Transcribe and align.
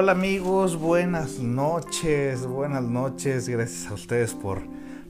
Hola 0.00 0.12
amigos, 0.12 0.76
buenas 0.78 1.40
noches, 1.40 2.46
buenas 2.46 2.84
noches, 2.84 3.48
gracias 3.48 3.90
a 3.90 3.94
ustedes 3.94 4.32
por, 4.32 4.62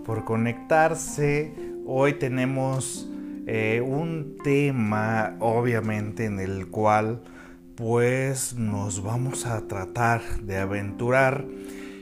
por 0.03 0.25
conectarse. 0.25 1.53
Hoy 1.85 2.15
tenemos 2.15 3.07
eh, 3.47 3.83
un 3.87 4.39
tema, 4.43 5.37
obviamente, 5.41 6.25
en 6.25 6.41
el 6.41 6.69
cual 6.69 7.21
pues 7.75 8.55
nos 8.55 9.03
vamos 9.03 9.45
a 9.45 9.69
tratar 9.69 10.23
de 10.41 10.57
aventurar 10.57 11.45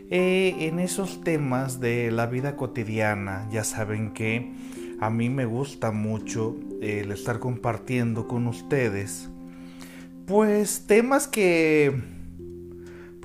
eh, 0.08 0.54
en 0.60 0.78
esos 0.78 1.24
temas 1.24 1.80
de 1.80 2.12
la 2.12 2.26
vida 2.26 2.54
cotidiana. 2.54 3.48
Ya 3.50 3.64
saben 3.64 4.12
que 4.12 4.54
a 5.00 5.10
mí 5.10 5.28
me 5.28 5.44
gusta 5.44 5.90
mucho 5.90 6.54
el 6.80 7.10
estar 7.10 7.40
compartiendo 7.40 8.28
con 8.28 8.46
ustedes 8.46 9.28
pues 10.26 10.86
temas 10.88 11.28
que 11.28 12.15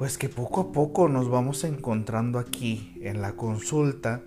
pues 0.02 0.18
que 0.18 0.30
poco 0.30 0.62
a 0.62 0.72
poco 0.72 1.10
nos 1.10 1.30
vamos 1.30 1.64
encontrando 1.64 2.40
aquí 2.40 2.92
en 3.02 3.22
la 3.22 3.34
consulta 3.34 4.24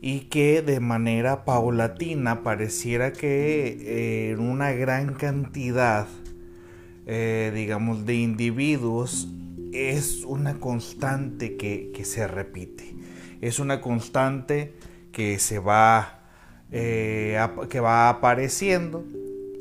y 0.00 0.22
que 0.22 0.62
de 0.62 0.80
manera 0.80 1.44
paulatina 1.44 2.42
pareciera 2.42 3.12
que 3.12 3.68
eh, 3.68 4.30
en 4.32 4.40
una 4.40 4.72
gran 4.72 5.14
cantidad, 5.14 6.08
eh, 7.06 7.52
digamos, 7.54 8.04
de 8.04 8.16
individuos 8.16 9.28
es 9.72 10.24
una 10.24 10.58
constante 10.58 11.56
que, 11.56 12.04
se 12.04 12.26
repite. 12.26 12.92
Es 13.40 13.60
una 13.60 13.80
constante 13.80 14.74
que 15.12 15.38
se 15.38 15.60
va, 15.60 16.24
eh, 16.72 17.38
que 17.70 17.78
va 17.78 18.08
apareciendo 18.08 19.04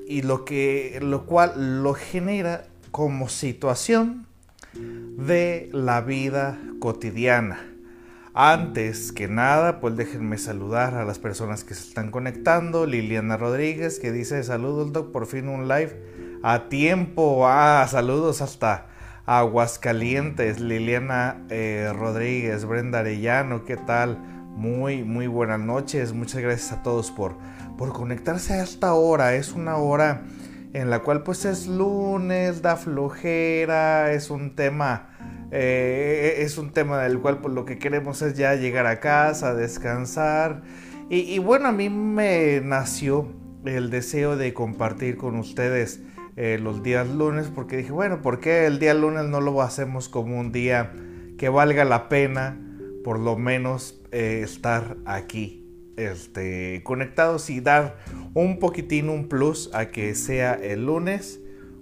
y 0.07 0.23
lo, 0.23 0.43
que, 0.43 0.97
lo 1.03 1.27
cual 1.27 1.83
lo 1.83 1.93
genera 1.93 2.65
como 2.89 3.29
situación 3.29 4.25
de 4.73 5.69
la 5.73 6.01
vida 6.01 6.59
cotidiana. 6.79 7.59
Antes 8.33 9.11
que 9.11 9.27
nada, 9.27 9.81
pues 9.81 9.97
déjenme 9.97 10.37
saludar 10.37 10.93
a 10.95 11.03
las 11.03 11.19
personas 11.19 11.65
que 11.65 11.73
se 11.73 11.89
están 11.89 12.11
conectando. 12.11 12.85
Liliana 12.85 13.35
Rodríguez 13.35 13.99
que 13.99 14.13
dice 14.13 14.41
saludos 14.43 14.93
doc, 14.93 15.11
por 15.11 15.25
fin 15.25 15.49
un 15.49 15.67
live 15.67 16.01
a 16.41 16.69
tiempo. 16.69 17.45
Ah, 17.45 17.85
saludos 17.89 18.41
hasta 18.41 18.87
Aguascalientes. 19.25 20.61
Liliana 20.61 21.45
eh, 21.49 21.91
Rodríguez, 21.93 22.63
Brenda 22.63 22.99
Arellano, 22.99 23.65
¿qué 23.65 23.75
tal? 23.75 24.17
Muy, 24.55 25.03
muy 25.03 25.27
buenas 25.27 25.59
noches. 25.59 26.13
Muchas 26.13 26.41
gracias 26.41 26.71
a 26.71 26.83
todos 26.83 27.11
por, 27.11 27.35
por 27.77 27.91
conectarse 27.91 28.53
a 28.53 28.63
esta 28.63 28.93
hora. 28.93 29.35
Es 29.35 29.51
una 29.51 29.75
hora 29.75 30.21
en 30.73 30.89
la 30.89 30.99
cual 30.99 31.23
pues 31.23 31.45
es 31.45 31.67
lunes, 31.67 32.61
da 32.61 32.77
flojera, 32.77 34.11
es 34.13 34.29
un 34.29 34.55
tema, 34.55 35.09
eh, 35.51 36.35
es 36.39 36.57
un 36.57 36.71
tema 36.71 37.01
del 37.03 37.19
cual 37.19 37.39
pues 37.39 37.53
lo 37.53 37.65
que 37.65 37.77
queremos 37.77 38.21
es 38.21 38.35
ya 38.35 38.55
llegar 38.55 38.87
a 38.87 38.99
casa, 38.99 39.53
descansar. 39.53 40.61
Y, 41.13 41.39
bueno, 41.39 41.67
a 41.67 41.71
mí 41.73 41.89
me 41.89 42.61
nació 42.63 43.27
el 43.65 43.89
deseo 43.89 44.37
de 44.37 44.53
compartir 44.53 45.17
con 45.17 45.35
ustedes 45.35 45.99
eh, 46.37 46.57
los 46.57 46.83
días 46.83 47.09
lunes 47.09 47.51
porque 47.53 47.75
dije, 47.75 47.91
bueno, 47.91 48.21
¿por 48.21 48.39
qué 48.39 48.65
el 48.65 48.79
día 48.79 48.93
lunes 48.93 49.25
no 49.25 49.41
lo 49.41 49.61
hacemos 49.61 50.07
como 50.07 50.39
un 50.39 50.53
día 50.53 50.93
que 51.37 51.49
valga 51.49 51.83
la 51.83 52.07
pena 52.07 52.57
por 53.03 53.19
lo 53.19 53.35
menos 53.35 54.01
eh, 54.13 54.39
estar 54.41 54.95
aquí? 55.05 55.60
Este, 56.01 56.81
conectados 56.83 57.49
y 57.49 57.61
dar 57.61 57.97
un 58.33 58.59
poquitín, 58.59 59.09
un 59.09 59.27
plus 59.27 59.69
a 59.73 59.87
que 59.87 60.15
sea 60.15 60.53
el 60.53 60.85
lunes 60.85 61.39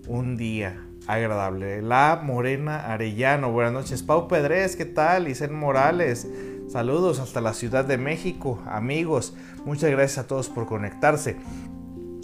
un 0.07 0.37
día 0.37 0.85
agradable. 1.07 1.81
La 1.81 2.21
Morena 2.23 2.91
Arellano, 2.91 3.51
buenas 3.51 3.73
noches. 3.73 4.03
Pau 4.03 4.27
Pedrés, 4.27 4.75
¿qué 4.75 4.85
tal? 4.85 5.27
Isen 5.27 5.53
Morales, 5.53 6.27
saludos 6.67 7.19
hasta 7.19 7.41
la 7.41 7.53
Ciudad 7.53 7.85
de 7.85 7.97
México, 7.97 8.61
amigos. 8.67 9.35
Muchas 9.65 9.89
gracias 9.89 10.19
a 10.19 10.27
todos 10.27 10.49
por 10.49 10.67
conectarse. 10.67 11.37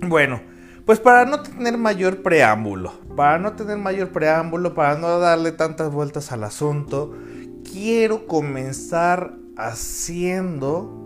Bueno, 0.08 0.42
pues 0.86 1.00
para 1.00 1.26
no 1.26 1.42
tener 1.42 1.78
mayor 1.80 2.22
preámbulo, 2.22 2.94
para 3.16 3.40
no 3.40 3.54
tener 3.54 3.78
mayor 3.78 4.10
preámbulo, 4.10 4.76
para 4.76 4.98
no 5.00 5.18
darle 5.18 5.52
tantas 5.52 5.92
vueltas 5.92 6.32
al 6.32 6.44
asunto, 6.44 7.16
quiero 7.64 8.28
comenzar 8.28 9.34
haciendo 9.58 11.05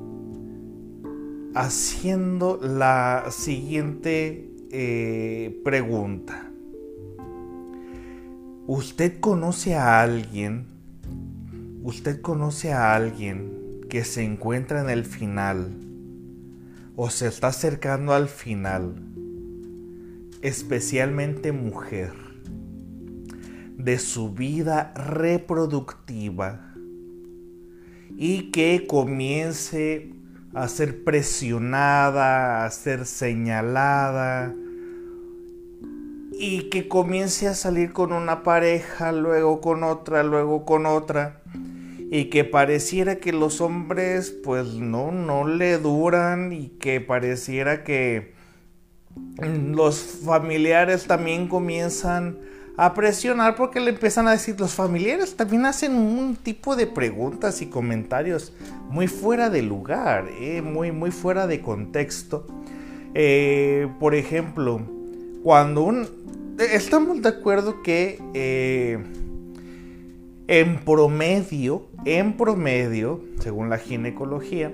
haciendo 1.55 2.59
la 2.61 3.25
siguiente 3.31 4.51
eh, 4.71 5.59
pregunta. 5.63 6.49
¿Usted 8.67 9.19
conoce 9.19 9.75
a 9.75 10.01
alguien? 10.01 10.67
¿Usted 11.83 12.21
conoce 12.21 12.71
a 12.71 12.95
alguien 12.95 13.81
que 13.89 14.03
se 14.03 14.23
encuentra 14.23 14.81
en 14.81 14.89
el 14.89 15.05
final 15.05 15.71
o 16.95 17.09
se 17.09 17.27
está 17.27 17.47
acercando 17.47 18.13
al 18.13 18.27
final? 18.27 18.95
Especialmente 20.41 21.51
mujer 21.51 22.13
de 23.77 23.97
su 23.97 24.33
vida 24.33 24.93
reproductiva 24.93 26.75
y 28.15 28.51
que 28.51 28.85
comience 28.87 30.18
a 30.53 30.67
ser 30.67 31.03
presionada, 31.03 32.65
a 32.65 32.71
ser 32.71 33.05
señalada 33.05 34.53
y 36.31 36.69
que 36.69 36.87
comience 36.87 37.47
a 37.47 37.53
salir 37.53 37.91
con 37.91 38.13
una 38.13 38.43
pareja, 38.43 39.11
luego 39.11 39.61
con 39.61 39.83
otra, 39.83 40.23
luego 40.23 40.65
con 40.65 40.85
otra 40.85 41.41
y 42.11 42.25
que 42.25 42.43
pareciera 42.43 43.17
que 43.17 43.33
los 43.33 43.61
hombres 43.61 44.31
pues 44.31 44.73
no, 44.73 45.11
no 45.11 45.47
le 45.47 45.77
duran 45.77 46.51
y 46.51 46.69
que 46.69 47.01
pareciera 47.01 47.83
que 47.83 48.33
los 49.67 49.99
familiares 50.25 51.05
también 51.05 51.47
comienzan 51.47 52.37
a 52.81 52.93
presionar 52.93 53.57
porque 53.57 53.81
le 53.81 53.89
empiezan 53.89 54.29
a 54.29 54.31
decir, 54.31 54.57
los 54.57 54.73
familiares 54.73 55.35
también 55.35 55.65
hacen 55.65 55.95
un 55.95 56.37
tipo 56.37 56.77
de 56.77 56.87
preguntas 56.87 57.61
y 57.61 57.65
comentarios 57.65 58.53
muy 58.89 59.07
fuera 59.07 59.49
de 59.49 59.61
lugar, 59.61 60.29
eh, 60.39 60.61
muy, 60.61 60.93
muy 60.93 61.11
fuera 61.11 61.45
de 61.45 61.59
contexto. 61.59 62.47
Eh, 63.13 63.89
por 63.99 64.15
ejemplo, 64.15 64.79
cuando 65.43 65.81
un... 65.83 66.07
Estamos 66.57 67.21
de 67.21 67.27
acuerdo 67.27 67.83
que 67.83 68.17
eh, 68.33 68.97
en 70.47 70.79
promedio, 70.79 71.87
en 72.05 72.37
promedio, 72.37 73.25
según 73.41 73.69
la 73.69 73.77
ginecología, 73.77 74.71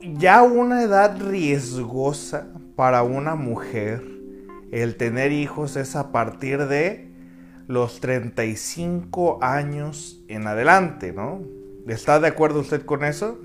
ya 0.00 0.42
una 0.42 0.82
edad 0.82 1.20
riesgosa 1.20 2.48
para 2.76 3.02
una 3.02 3.34
mujer 3.34 4.11
el 4.72 4.96
tener 4.96 5.32
hijos 5.32 5.76
es 5.76 5.94
a 5.94 6.10
partir 6.12 6.66
de 6.66 7.12
los 7.68 8.00
35 8.00 9.38
años 9.42 10.20
en 10.28 10.46
adelante, 10.46 11.12
¿no? 11.12 11.42
¿Está 11.86 12.18
de 12.18 12.28
acuerdo 12.28 12.60
usted 12.60 12.84
con 12.84 13.04
eso? 13.04 13.38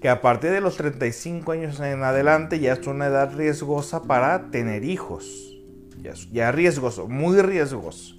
Que 0.00 0.08
a 0.08 0.22
partir 0.22 0.52
de 0.52 0.60
los 0.60 0.76
35 0.76 1.52
años 1.52 1.80
en 1.80 2.02
adelante 2.04 2.60
ya 2.60 2.74
es 2.74 2.86
una 2.86 3.06
edad 3.06 3.34
riesgosa 3.34 4.04
para 4.04 4.50
tener 4.50 4.84
hijos. 4.84 5.58
Ya, 6.00 6.14
ya 6.32 6.52
riesgoso, 6.52 7.08
muy 7.08 7.42
riesgoso. 7.42 8.14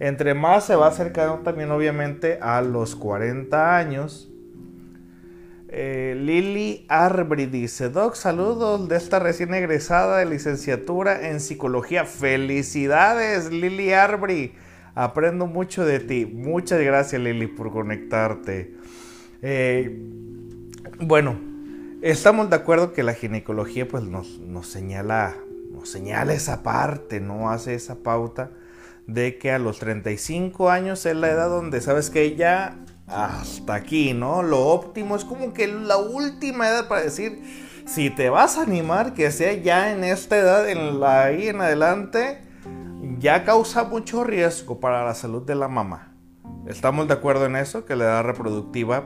Entre 0.00 0.34
más 0.34 0.64
se 0.66 0.74
va 0.74 0.88
acercando 0.88 1.38
también 1.38 1.70
obviamente 1.70 2.38
a 2.42 2.60
los 2.60 2.96
40 2.96 3.76
años, 3.76 4.28
eh, 5.68 6.14
Lili 6.16 6.86
Arbri 6.88 7.46
dice, 7.46 7.88
Doc, 7.88 8.14
saludos 8.14 8.88
de 8.88 8.96
esta 8.96 9.18
recién 9.18 9.52
egresada 9.52 10.18
de 10.18 10.26
licenciatura 10.26 11.28
en 11.28 11.40
psicología. 11.40 12.04
Felicidades, 12.04 13.50
Lili 13.50 13.92
Arbri. 13.92 14.52
Aprendo 14.94 15.46
mucho 15.46 15.84
de 15.84 16.00
ti. 16.00 16.24
Muchas 16.24 16.80
gracias, 16.80 17.20
Lili, 17.20 17.48
por 17.48 17.72
conectarte. 17.72 18.74
Eh, 19.42 19.98
bueno, 21.00 21.38
estamos 22.00 22.48
de 22.48 22.56
acuerdo 22.56 22.92
que 22.92 23.02
la 23.02 23.14
ginecología 23.14 23.86
pues 23.88 24.04
nos, 24.04 24.38
nos, 24.38 24.68
señala, 24.68 25.34
nos 25.72 25.90
señala 25.90 26.32
esa 26.32 26.62
parte, 26.62 27.20
no 27.20 27.50
hace 27.50 27.74
esa 27.74 27.96
pauta 27.96 28.52
de 29.06 29.38
que 29.38 29.50
a 29.50 29.58
los 29.58 29.78
35 29.78 30.70
años 30.70 31.04
es 31.06 31.16
la 31.16 31.30
edad 31.30 31.48
donde 31.48 31.80
sabes 31.80 32.10
que 32.10 32.34
ya 32.36 32.85
hasta 33.06 33.74
aquí, 33.74 34.12
¿no? 34.14 34.42
Lo 34.42 34.66
óptimo 34.66 35.16
es 35.16 35.24
como 35.24 35.52
que 35.52 35.66
la 35.66 35.96
última 35.96 36.68
edad 36.68 36.88
para 36.88 37.02
decir, 37.02 37.42
si 37.86 38.10
te 38.10 38.30
vas 38.30 38.58
a 38.58 38.62
animar, 38.62 39.14
que 39.14 39.30
sea 39.30 39.52
ya 39.54 39.92
en 39.92 40.04
esta 40.04 40.36
edad, 40.36 40.68
en 40.68 41.00
la 41.00 41.24
ahí 41.24 41.48
en 41.48 41.60
adelante, 41.60 42.42
ya 43.18 43.44
causa 43.44 43.84
mucho 43.84 44.24
riesgo 44.24 44.80
para 44.80 45.04
la 45.04 45.14
salud 45.14 45.42
de 45.42 45.54
la 45.54 45.68
mamá. 45.68 46.12
¿Estamos 46.66 47.06
de 47.06 47.14
acuerdo 47.14 47.46
en 47.46 47.56
eso? 47.56 47.84
Que 47.84 47.94
la 47.94 48.04
edad 48.04 48.24
reproductiva 48.24 49.04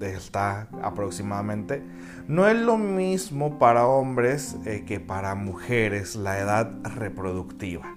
está 0.00 0.68
aproximadamente. 0.82 1.82
No 2.28 2.46
es 2.46 2.56
lo 2.56 2.76
mismo 2.76 3.58
para 3.58 3.86
hombres 3.86 4.56
eh, 4.66 4.84
que 4.86 5.00
para 5.00 5.34
mujeres 5.34 6.14
la 6.14 6.38
edad 6.38 6.70
reproductiva. 6.84 7.94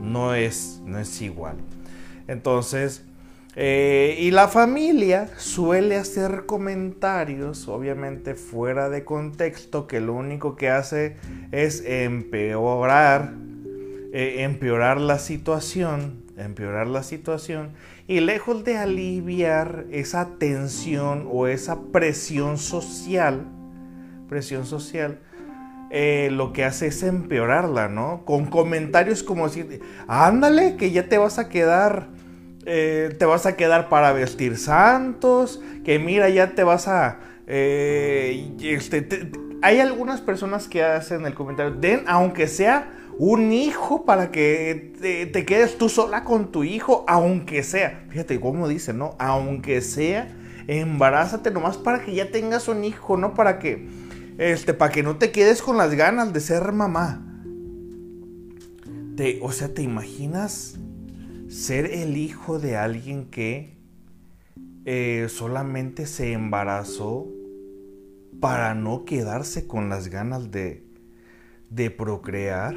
no 0.00 0.34
es, 0.34 0.82
no 0.84 0.98
es 0.98 1.22
igual. 1.22 1.56
Entonces, 2.26 3.04
eh, 3.60 4.14
y 4.20 4.30
la 4.30 4.46
familia 4.46 5.30
suele 5.36 5.96
hacer 5.96 6.46
comentarios, 6.46 7.66
obviamente 7.66 8.36
fuera 8.36 8.88
de 8.88 9.02
contexto, 9.02 9.88
que 9.88 10.00
lo 10.00 10.12
único 10.12 10.54
que 10.54 10.70
hace 10.70 11.16
es 11.50 11.82
empeorar, 11.84 13.32
eh, 14.12 14.44
empeorar 14.44 15.00
la 15.00 15.18
situación, 15.18 16.22
empeorar 16.36 16.86
la 16.86 17.02
situación, 17.02 17.70
y 18.06 18.20
lejos 18.20 18.62
de 18.62 18.78
aliviar 18.78 19.86
esa 19.90 20.38
tensión 20.38 21.26
o 21.28 21.48
esa 21.48 21.80
presión 21.90 22.58
social, 22.58 23.44
presión 24.28 24.66
social, 24.66 25.18
eh, 25.90 26.28
lo 26.30 26.52
que 26.52 26.64
hace 26.64 26.86
es 26.86 27.02
empeorarla, 27.02 27.88
¿no? 27.88 28.24
Con 28.24 28.46
comentarios 28.46 29.24
como 29.24 29.48
decir, 29.48 29.80
ándale, 30.06 30.76
que 30.76 30.92
ya 30.92 31.08
te 31.08 31.18
vas 31.18 31.40
a 31.40 31.48
quedar 31.48 32.17
eh, 32.70 33.16
te 33.18 33.24
vas 33.24 33.46
a 33.46 33.56
quedar 33.56 33.88
para 33.88 34.12
vestir 34.12 34.58
santos, 34.58 35.62
que 35.86 35.98
mira, 35.98 36.28
ya 36.28 36.54
te 36.54 36.64
vas 36.64 36.86
a... 36.86 37.18
Eh, 37.46 38.52
este, 38.60 39.30
hay 39.62 39.80
algunas 39.80 40.20
personas 40.20 40.68
que 40.68 40.84
hacen 40.84 41.24
el 41.24 41.32
comentario, 41.32 41.72
den 41.72 42.04
aunque 42.06 42.46
sea 42.46 42.92
un 43.16 43.52
hijo 43.52 44.04
para 44.04 44.30
que 44.30 44.92
te, 45.32 45.46
quedes 45.46 45.78
tú 45.78 45.88
sola 45.88 46.24
con 46.24 46.52
tu 46.52 46.62
hijo, 46.62 47.06
aunque 47.08 47.62
sea. 47.62 48.04
Fíjate 48.10 48.38
cómo 48.38 48.68
dice, 48.68 48.92
¿no? 48.92 49.16
Aunque 49.18 49.80
sea, 49.80 50.36
embarázate 50.66 51.50
nomás 51.50 51.78
para 51.78 52.04
que 52.04 52.14
ya 52.14 52.30
tengas 52.30 52.68
un 52.68 52.84
hijo, 52.84 53.16
no 53.16 53.32
para 53.32 53.58
que, 53.58 53.88
este, 54.36 54.74
para 54.74 54.92
que 54.92 55.02
no 55.02 55.16
te 55.16 55.32
quedes 55.32 55.62
con 55.62 55.78
las 55.78 55.94
ganas 55.94 56.34
de 56.34 56.40
ser 56.40 56.70
mamá. 56.72 57.24
Te, 59.16 59.38
o 59.40 59.52
sea, 59.52 59.72
¿te 59.72 59.80
imaginas 59.80 60.78
ser 61.48 61.86
el 61.86 62.16
hijo 62.16 62.58
de 62.58 62.76
alguien 62.76 63.26
que 63.30 63.78
eh, 64.84 65.26
solamente 65.28 66.06
se 66.06 66.32
embarazó 66.32 67.26
para 68.40 68.74
no 68.74 69.04
quedarse 69.04 69.66
con 69.66 69.88
las 69.88 70.08
ganas 70.08 70.50
de, 70.50 70.86
de 71.70 71.90
procrear. 71.90 72.76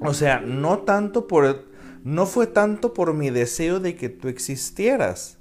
O 0.00 0.12
sea, 0.14 0.40
no 0.40 0.80
tanto 0.80 1.26
por 1.26 1.68
no 2.04 2.26
fue 2.26 2.46
tanto 2.46 2.94
por 2.94 3.12
mi 3.12 3.30
deseo 3.30 3.80
de 3.80 3.94
que 3.94 4.08
tú 4.08 4.28
existieras. 4.28 5.38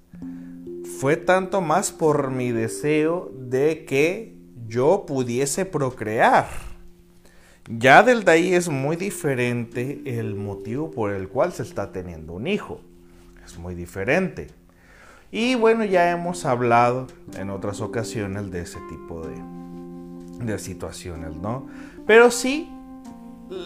Fue 0.99 1.15
tanto 1.15 1.61
más 1.61 1.91
por 1.91 2.31
mi 2.31 2.51
deseo 2.51 3.31
de 3.37 3.85
que 3.85 4.35
yo 4.67 5.05
pudiese 5.07 5.65
procrear. 5.65 6.66
Ya 7.69 8.01
del 8.03 8.23
de 8.23 8.31
ahí 8.31 8.53
es 8.53 8.69
muy 8.69 8.95
diferente 8.95 10.01
el 10.05 10.35
motivo 10.35 10.89
por 10.91 11.11
el 11.11 11.27
cual 11.27 11.51
se 11.51 11.63
está 11.63 11.91
teniendo 11.91 12.33
un 12.33 12.47
hijo. 12.47 12.79
Es 13.45 13.57
muy 13.57 13.75
diferente. 13.75 14.47
Y 15.31 15.55
bueno, 15.55 15.83
ya 15.83 16.11
hemos 16.11 16.45
hablado 16.45 17.07
en 17.37 17.49
otras 17.49 17.81
ocasiones 17.81 18.51
de 18.51 18.61
ese 18.61 18.79
tipo 18.89 19.27
de, 19.27 20.45
de 20.45 20.59
situaciones, 20.59 21.35
¿no? 21.35 21.67
Pero 22.05 22.31
sí, 22.31 22.69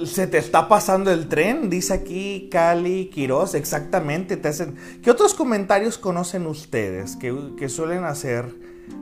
se 0.05 0.27
te 0.27 0.37
está 0.37 0.67
pasando 0.67 1.11
el 1.11 1.27
tren, 1.27 1.69
dice 1.69 1.93
aquí 1.93 2.49
Cali 2.51 3.09
Quiroz, 3.13 3.55
exactamente. 3.55 4.37
Te 4.37 4.47
hacen... 4.47 4.75
¿Qué 5.01 5.11
otros 5.11 5.33
comentarios 5.33 5.97
conocen 5.97 6.47
ustedes 6.47 7.15
que, 7.15 7.69
suelen 7.69 8.03
hacer 8.03 8.53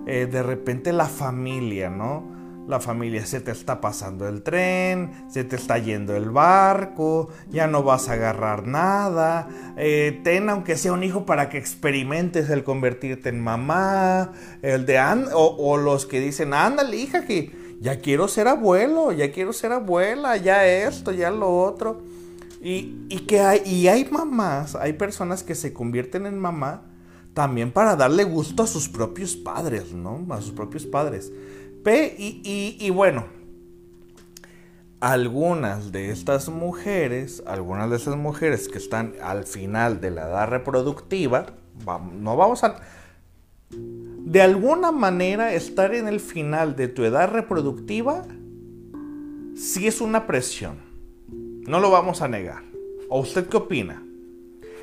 eh, 0.05 0.27
de 0.29 0.43
repente 0.43 0.93
la 0.93 1.05
familia, 1.05 1.89
¿no? 1.89 2.38
La 2.69 2.80
familia 2.80 3.25
se 3.25 3.42
te 3.42 3.50
está 3.50 3.81
pasando 3.81 4.27
el 4.27 4.44
tren, 4.44 5.25
se 5.27 5.44
te 5.44 5.56
está 5.56 5.80
yendo 5.80 6.16
el 6.16 6.30
barco, 6.30 7.30
ya 7.50 7.66
no 7.66 7.81
vas 7.81 8.10
a 8.10 8.13
agarrar 8.13 8.68
nada, 8.68 9.50
eh, 9.75 10.21
ten 10.24 10.50
aunque 10.50 10.77
sea 10.77 10.94
un 10.94 11.04
hijo 11.04 11.25
para 11.25 11.50
que 11.50 11.57
experimentes 11.57 12.48
el 12.51 12.63
convertirte 12.63 13.30
en 13.30 13.42
mamá, 13.42 14.33
el 14.62 14.86
de 14.86 15.00
o, 15.33 15.77
los 15.77 16.06
que 16.06 16.19
dicen, 16.19 16.54
ándale 16.54 16.95
hija 16.95 17.25
que 17.25 17.51
ya 17.81 18.01
quiero 18.01 18.27
ser 18.27 18.48
abuelo, 18.48 19.12
ya 19.13 19.31
quiero 19.31 19.51
ser 19.51 19.71
abuela, 19.71 20.38
ya 20.38 20.68
esto, 20.68 21.12
ya 21.12 21.31
lo 21.31 21.63
otro. 21.63 22.04
Y, 22.62 23.07
y 23.10 23.21
que 23.25 23.63
y 23.66 23.88
hay 23.88 24.06
mamás, 24.12 24.75
hay 24.75 24.94
personas 24.94 25.42
que 25.42 25.56
se 25.56 25.74
convierten 25.74 26.27
en 26.27 26.38
mamá 26.38 26.83
también 27.33 27.71
para 27.71 27.95
darle 27.95 28.25
gusto 28.25 28.62
a 28.62 28.68
sus 28.68 28.89
propios 28.89 29.36
padres, 29.36 29.94
¿no? 29.94 30.27
A 30.30 30.42
sus 30.42 30.51
propios 30.51 30.86
padres. 30.86 31.31
Y, 31.85 32.89
bueno, 32.89 33.25
algunas 34.99 35.91
de 35.91 36.11
estas 36.11 36.49
mujeres, 36.49 37.41
algunas 37.47 37.89
de 37.89 37.95
esas 37.95 38.17
mujeres 38.17 38.67
que 38.67 38.77
están 38.77 39.13
al 39.21 39.45
final 39.45 40.01
de 40.01 40.11
la 40.11 40.23
edad 40.23 40.47
reproductiva, 40.49 41.47
no 41.85 42.35
vamos 42.35 42.63
a... 42.63 42.79
De 43.71 44.41
alguna 44.41 44.91
manera 44.91 45.53
estar 45.53 45.93
en 45.95 46.07
el 46.07 46.19
final 46.19 46.75
de 46.75 46.87
tu 46.87 47.03
edad 47.03 47.31
reproductiva 47.31 48.25
sí 49.55 49.87
es 49.87 50.01
una 50.01 50.27
presión. 50.27 50.77
No 51.67 51.79
lo 51.79 51.91
vamos 51.91 52.21
a 52.21 52.27
negar. 52.27 52.63
¿O 53.09 53.19
usted 53.19 53.47
qué 53.47 53.57
opina? 53.57 54.03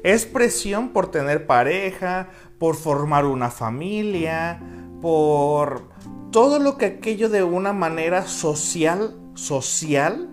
Es 0.03 0.27
presión 0.27 0.91
por 0.91 1.11
tener 1.11 1.47
pareja, 1.47 2.29
por 2.59 2.77
formar 2.77 3.25
una 3.25 3.51
familia, 3.51 4.61
por 5.01 5.96
todo 6.37 6.59
lo 6.59 6.77
que 6.77 6.85
aquello 6.85 7.31
de 7.31 7.43
una 7.43 7.73
manera 7.73 8.27
social, 8.27 9.17
social, 9.33 10.29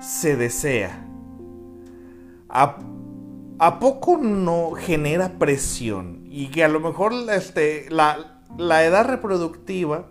se 0.00 0.34
desea. 0.34 1.06
¿A, 2.48 3.78
poco 3.78 4.16
no 4.16 4.70
genera 4.70 5.38
presión? 5.38 6.24
Y 6.30 6.48
que 6.48 6.64
a 6.64 6.68
lo 6.68 6.80
mejor 6.80 7.12
este, 7.30 7.84
la, 7.90 8.40
la 8.56 8.82
edad 8.86 9.04
reproductiva, 9.04 10.06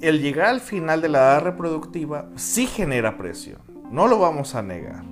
el 0.00 0.22
llegar 0.22 0.50
al 0.50 0.60
final 0.60 1.02
de 1.02 1.08
la 1.08 1.18
edad 1.18 1.42
reproductiva, 1.42 2.28
sí 2.36 2.68
genera 2.68 3.18
presión. 3.18 3.58
No 3.90 4.06
lo 4.06 4.20
vamos 4.20 4.54
a 4.54 4.62
negar. 4.62 5.02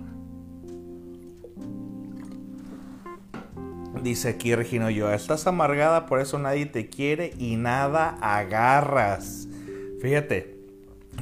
Dice 4.03 4.31
aquí 4.31 4.55
Regino 4.55 4.89
yo, 4.91 5.13
estás 5.13 5.47
amargada, 5.47 6.07
por 6.07 6.21
eso 6.21 6.39
nadie 6.39 6.67
te 6.67 6.89
quiere 6.89 7.33
y 7.39 7.57
nada 7.57 8.17
agarras. 8.21 9.49
Fíjate, 10.01 10.57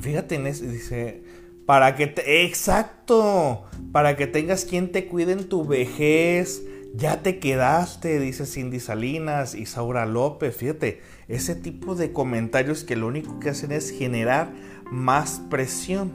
fíjate 0.00 0.36
en 0.36 0.46
eso, 0.46 0.64
dice, 0.64 1.22
para 1.66 1.96
que 1.96 2.06
te, 2.06 2.44
exacto, 2.44 3.64
para 3.90 4.16
que 4.16 4.26
tengas 4.26 4.64
quien 4.64 4.92
te 4.92 5.06
cuide 5.06 5.32
en 5.32 5.48
tu 5.48 5.66
vejez, 5.66 6.62
ya 6.94 7.22
te 7.22 7.38
quedaste, 7.40 8.20
dice 8.20 8.46
Cindy 8.46 8.80
Salinas, 8.80 9.54
y 9.54 9.66
Saura 9.66 10.06
López, 10.06 10.56
fíjate, 10.56 11.00
ese 11.26 11.54
tipo 11.54 11.94
de 11.94 12.12
comentarios 12.12 12.84
que 12.84 12.96
lo 12.96 13.08
único 13.08 13.40
que 13.40 13.50
hacen 13.50 13.72
es 13.72 13.90
generar 13.90 14.52
más 14.90 15.42
presión. 15.50 16.12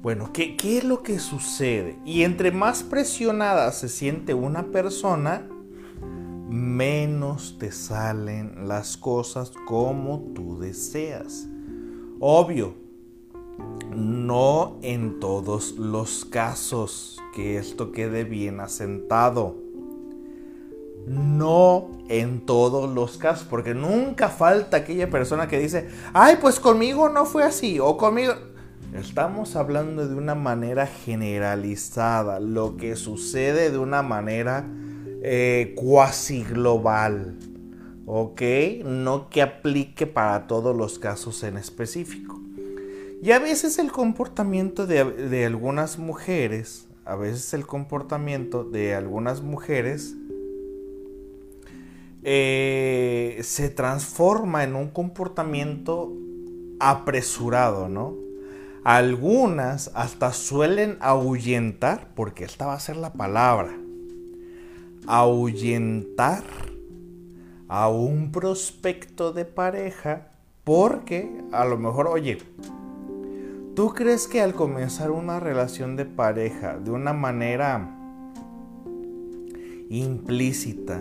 Bueno, 0.00 0.32
¿qué, 0.32 0.56
¿qué, 0.56 0.78
es 0.78 0.84
lo 0.84 1.02
que 1.02 1.18
sucede? 1.18 1.96
Y 2.04 2.22
entre 2.22 2.52
más 2.52 2.84
presionada 2.84 3.72
se 3.72 3.88
siente 3.88 4.32
una 4.32 4.70
persona, 4.70 5.42
menos 6.48 7.56
te 7.58 7.72
salen 7.72 8.68
las 8.68 8.96
cosas 8.96 9.52
como 9.66 10.20
tú 10.34 10.58
deseas. 10.58 11.46
Obvio, 12.20 12.74
no 13.94 14.78
en 14.82 15.20
todos 15.20 15.72
los 15.72 16.24
casos 16.24 17.20
que 17.34 17.58
esto 17.58 17.92
quede 17.92 18.24
bien 18.24 18.60
asentado. 18.60 19.56
No 21.06 21.90
en 22.08 22.44
todos 22.44 22.92
los 22.92 23.16
casos, 23.16 23.46
porque 23.48 23.74
nunca 23.74 24.28
falta 24.28 24.78
aquella 24.78 25.08
persona 25.08 25.48
que 25.48 25.58
dice, 25.58 25.88
ay, 26.12 26.36
pues 26.40 26.60
conmigo 26.60 27.08
no 27.08 27.24
fue 27.24 27.44
así, 27.44 27.78
o 27.78 27.96
conmigo... 27.96 28.34
Estamos 28.94 29.54
hablando 29.54 30.08
de 30.08 30.14
una 30.14 30.34
manera 30.34 30.86
generalizada, 30.86 32.40
lo 32.40 32.78
que 32.78 32.96
sucede 32.96 33.70
de 33.70 33.78
una 33.78 34.02
manera 34.02 34.64
eh, 35.22 35.74
cuasi 35.76 36.44
global, 36.44 37.36
¿ok? 38.06 38.42
No 38.84 39.28
que 39.28 39.42
aplique 39.42 40.06
para 40.06 40.46
todos 40.46 40.76
los 40.76 40.98
casos 40.98 41.42
en 41.42 41.56
específico. 41.56 42.40
Y 43.20 43.32
a 43.32 43.40
veces 43.40 43.78
el 43.80 43.90
comportamiento 43.90 44.86
de, 44.86 45.44
algunas 45.44 45.98
mujeres, 45.98 46.86
a 47.04 47.16
veces 47.16 47.52
el 47.52 47.66
comportamiento 47.66 48.62
de 48.62 48.94
algunas 48.94 49.42
mujeres 49.42 50.14
eh, 52.22 53.40
se 53.42 53.70
transforma 53.70 54.62
en 54.62 54.76
un 54.76 54.88
comportamiento 54.88 56.12
apresurado, 56.78 57.88
¿no? 57.88 58.14
Algunas 58.84 59.90
hasta 59.94 60.32
suelen 60.32 60.96
ahuyentar, 61.00 62.12
porque 62.14 62.44
esta 62.44 62.66
va 62.66 62.74
a 62.74 62.80
ser 62.80 62.96
la 62.96 63.12
palabra, 63.12 63.76
ahuyentar 65.08 66.44
a 67.66 67.88
un 67.88 68.30
prospecto 68.30 69.32
de 69.32 69.44
pareja 69.44 70.28
porque 70.62 71.42
a 71.50 71.64
lo 71.64 71.78
mejor, 71.78 72.06
oye, 72.06 72.38
¿Tú 73.78 73.94
crees 73.94 74.26
que 74.26 74.42
al 74.42 74.54
comenzar 74.54 75.12
una 75.12 75.38
relación 75.38 75.94
de 75.94 76.04
pareja 76.04 76.80
de 76.80 76.90
una 76.90 77.12
manera 77.12 77.96
implícita, 79.88 81.00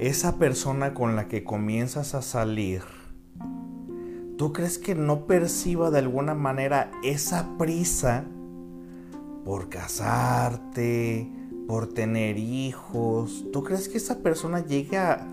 esa 0.00 0.36
persona 0.40 0.94
con 0.94 1.14
la 1.14 1.28
que 1.28 1.44
comienzas 1.44 2.16
a 2.16 2.22
salir, 2.22 2.82
¿tú 4.36 4.52
crees 4.52 4.78
que 4.78 4.96
no 4.96 5.28
perciba 5.28 5.92
de 5.92 6.00
alguna 6.00 6.34
manera 6.34 6.90
esa 7.04 7.56
prisa 7.56 8.24
por 9.44 9.68
casarte, 9.68 11.30
por 11.72 11.88
tener 11.88 12.36
hijos? 12.36 13.46
¿Tú 13.50 13.64
crees 13.64 13.88
que 13.88 13.96
esa 13.96 14.18
persona 14.18 14.62
llegue 14.62 14.98
a, 14.98 15.26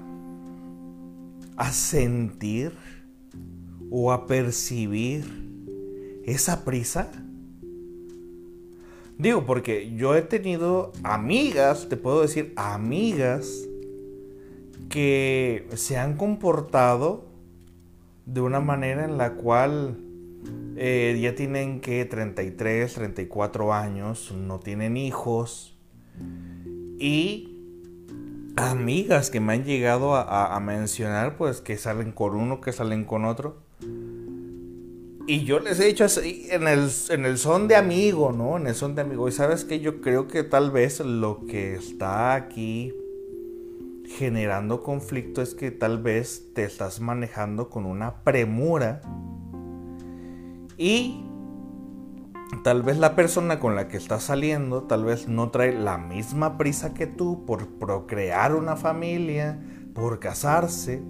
sentir 1.70 2.72
o 3.92 4.14
a 4.14 4.26
percibir 4.26 5.26
esa 6.24 6.64
prisa? 6.64 7.12
Digo, 9.18 9.46
porque 9.46 9.94
yo 9.98 10.16
he 10.16 10.22
tenido 10.22 10.94
amigas, 11.04 11.90
te 11.90 11.98
puedo 11.98 12.22
decir, 12.22 12.54
amigas 12.56 13.68
que 14.88 15.68
se 15.76 15.98
han 15.98 16.16
comportado 16.16 17.26
de 18.26 18.40
una 18.40 18.62
manera 18.62 19.04
en 19.04 19.18
la 19.18 19.34
cual 19.34 19.98
eh, 20.78 21.20
ya 21.22 21.36
tienen 21.36 21.82
que 21.82 22.06
33, 22.06 22.94
34 22.94 23.74
años, 23.74 24.32
no 24.32 24.62
tienen 24.62 24.96
hijos 24.96 25.76
y 26.98 27.56
amigas 28.56 29.30
que 29.30 29.40
me 29.40 29.54
han 29.54 29.64
llegado 29.64 30.16
a, 30.16 30.60
mencionar 30.60 31.38
pues 31.38 31.62
que 31.62 31.78
salen 31.78 32.12
con 32.12 32.36
uno, 32.36 32.60
que 32.62 32.74
salen 32.74 33.06
con 33.06 33.26
otro 33.26 33.64
y 35.30 35.44
yo 35.44 35.60
les 35.60 35.80
he 35.80 35.86
dicho 35.86 36.06
así 36.06 36.48
en 36.50 36.68
el, 36.68 36.90
en 37.10 37.24
el 37.24 37.38
son 37.38 37.68
de 37.68 37.76
amigo, 37.76 38.32
¿no? 38.32 38.58
En 38.58 38.66
el 38.66 38.74
son 38.74 38.96
de 38.96 39.04
amigo. 39.04 39.28
Y 39.28 39.32
sabes 39.32 39.64
que 39.64 39.80
yo 39.80 40.02
creo 40.02 40.28
que 40.28 40.42
tal 40.42 40.72
vez 40.72 41.02
lo 41.02 41.46
que 41.46 41.76
está 41.76 42.34
aquí 42.34 42.92
generando 44.18 44.82
conflicto 44.82 45.44
es 45.44 45.54
que 45.54 45.70
tal 45.70 46.02
vez 46.02 46.48
te 46.56 46.64
estás 46.64 47.00
manejando 47.00 47.70
con 47.70 47.86
una 47.86 48.24
premura 48.24 49.02
y 50.80 51.24
tal 52.64 52.84
vez 52.84 52.98
la 52.98 53.16
persona 53.16 53.60
con 53.60 53.76
la 53.76 53.88
que 53.88 53.98
estás 53.98 54.24
saliendo 54.24 54.84
tal 54.84 55.06
vez 55.06 55.28
no 55.28 55.50
trae 55.50 55.74
la 55.74 55.98
misma 55.98 56.58
prisa 56.58 56.94
que 56.94 57.08
tú 57.08 57.46
por 57.46 57.68
procrear 57.80 58.56
una 58.56 58.76
familia, 58.76 59.60
por 59.94 60.20
casarse 60.20 61.02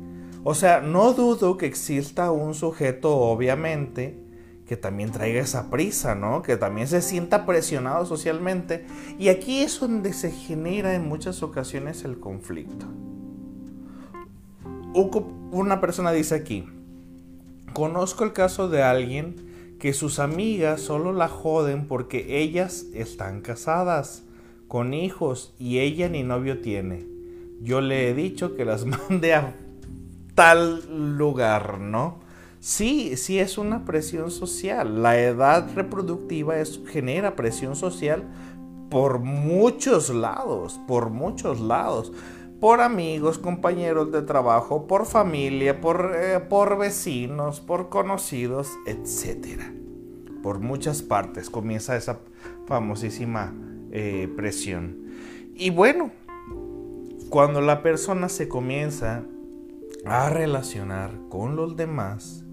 o 0.43 0.55
sea, 0.55 0.79
no 0.79 1.13
dudo 1.13 1.58
que 1.58 1.65
exista 1.65 2.31
un 2.31 2.55
sujeto, 2.55 3.17
obviamente, 3.17 4.17
que 4.65 4.77
también 4.77 5.12
traiga 5.12 5.41
esa 5.41 5.69
prisa, 5.69 6.15
¿no? 6.15 6.41
Que 6.43 6.55
también 6.55 6.88
se 6.88 7.01
sienta 7.01 7.46
presionado 7.46 8.05
socialmente. 8.05 8.86
Y 9.17 9.27
aquí 9.27 9.60
es 9.60 9.79
donde 9.79 10.13
se 10.13 10.31
genera 10.31 10.96
en 10.96 11.08
muchas 11.08 11.43
ocasiones 11.43 12.05
el 12.05 12.19
conflicto. 12.19 12.86
Una 15.51 15.81
persona 15.81 16.12
dice 16.12 16.36
aquí, 16.36 16.67
conozco 17.74 18.24
el 18.24 18.34
caso 18.34 18.69
de 18.69 18.81
alguien 18.81 19.49
que 19.79 19.93
sus 19.93 20.19
amigas 20.19 20.81
solo 20.81 21.13
la 21.13 21.29
joden 21.29 21.88
porque 21.88 22.41
ellas 22.41 22.86
están 22.93 23.41
casadas, 23.41 24.24
con 24.67 24.93
hijos, 24.93 25.55
y 25.57 25.79
ella 25.79 26.09
ni 26.09 26.21
novio 26.24 26.59
tiene. 26.62 27.07
Yo 27.62 27.81
le 27.81 28.09
he 28.09 28.13
dicho 28.13 28.55
que 28.55 28.65
las 28.65 28.86
mande 29.09 29.33
a 29.33 29.55
tal 30.36 31.17
lugar, 31.17 31.79
¿no? 31.79 32.19
Sí, 32.59 33.15
sí 33.15 33.39
es 33.39 33.57
una 33.57 33.86
presión 33.86 34.31
social. 34.31 35.01
La 35.01 35.17
edad 35.17 35.69
reproductiva 35.75 36.59
es, 36.59 36.81
genera 36.88 37.36
presión 37.36 37.75
social 37.75 38.24
por 38.89 39.19
muchos 39.19 40.09
lados, 40.09 40.79
por 40.88 41.09
muchos 41.09 41.62
lados. 41.62 42.12
Por 42.60 42.82
amigos, 42.82 43.39
compañeros 43.39 44.12
de 44.12 44.22
trabajo, 44.22 44.86
por 44.86 45.06
familia, 45.06 45.80
por, 45.80 46.13
eh, 46.13 46.39
por 46.39 46.78
vecinos, 46.78 47.62
por 47.62 47.88
conocidos, 47.88 48.70
etc. 48.86 49.62
Por 50.44 50.60
muchas 50.60 51.01
partes 51.01 51.50
comienza 51.50 51.96
esa 51.96 52.20
famosísima 52.68 53.54
eh, 53.92 54.32
presión. 54.36 54.98
Y 55.56 55.70
bueno, 55.70 56.12
cuando 57.30 57.62
la 57.62 57.82
persona 57.82 58.28
se 58.28 58.50
comienza 58.50 59.24
a 60.06 60.30
relacionar 60.30 61.12
con 61.30 61.56
los 61.56 61.78
demás, 61.78 62.44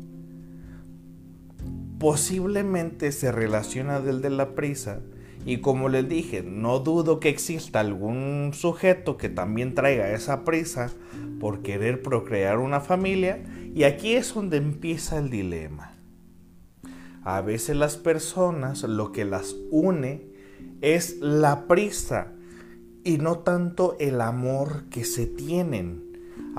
posiblemente 1.99 3.13
se 3.13 3.33
relaciona 3.33 4.01
del 4.01 4.21
de 4.21 4.31
la 4.31 4.55
prisa. 4.55 5.01
Y 5.47 5.59
como 5.59 5.89
les 5.89 6.09
dije, 6.09 6.43
no 6.43 6.81
dudo 6.81 7.21
que 7.21 7.29
exista 7.29 7.79
algún 7.79 8.51
sujeto 8.53 9.17
que 9.17 9.29
también 9.29 9.77
traiga 9.77 10.11
esa 10.11 10.45
prisa 10.45 10.91
por 11.39 11.63
querer 11.63 12.03
procrear 12.03 12.59
una 12.59 12.81
familia. 12.81 13.45
Y 13.73 13.85
aquí 13.85 14.15
es 14.15 14.35
donde 14.35 14.57
empieza 14.57 15.19
el 15.19 15.31
dilema. 15.31 15.97
A 17.23 17.41
veces 17.43 17.77
las 17.77 17.97
personas 17.97 18.83
lo 18.83 19.13
que 19.13 19.25
las 19.25 19.55
une 19.71 20.27
es 20.81 21.19
la 21.21 21.69
prisa 21.69 22.33
y 23.05 23.19
no 23.19 23.39
tanto 23.39 23.97
el 24.01 24.21
amor 24.21 24.89
que 24.91 25.05
se 25.05 25.27
tienen 25.27 26.06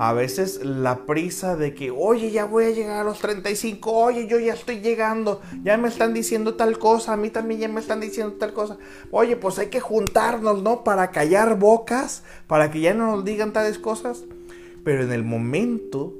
a 0.00 0.12
veces 0.12 0.64
la 0.64 1.06
prisa 1.06 1.56
de 1.56 1.74
que, 1.74 1.90
oye, 1.90 2.30
ya 2.30 2.44
voy 2.44 2.66
a 2.66 2.70
llegar 2.70 3.00
a 3.00 3.04
los 3.04 3.18
35, 3.18 3.90
oye, 3.90 4.28
yo 4.28 4.38
ya 4.38 4.54
estoy 4.54 4.78
llegando, 4.78 5.42
ya 5.64 5.76
me 5.76 5.88
están 5.88 6.14
diciendo 6.14 6.54
tal 6.54 6.78
cosa, 6.78 7.14
a 7.14 7.16
mí 7.16 7.30
también 7.30 7.58
ya 7.58 7.68
me 7.68 7.80
están 7.80 7.98
diciendo 7.98 8.34
tal 8.34 8.52
cosa. 8.52 8.78
Oye, 9.10 9.34
pues 9.34 9.58
hay 9.58 9.70
que 9.70 9.80
juntarnos, 9.80 10.62
¿no? 10.62 10.84
Para 10.84 11.10
callar 11.10 11.58
bocas, 11.58 12.22
para 12.46 12.70
que 12.70 12.80
ya 12.80 12.94
no 12.94 13.16
nos 13.16 13.24
digan 13.24 13.52
tales 13.52 13.80
cosas. 13.80 14.22
Pero 14.84 15.02
en 15.02 15.10
el 15.10 15.24
momento, 15.24 16.14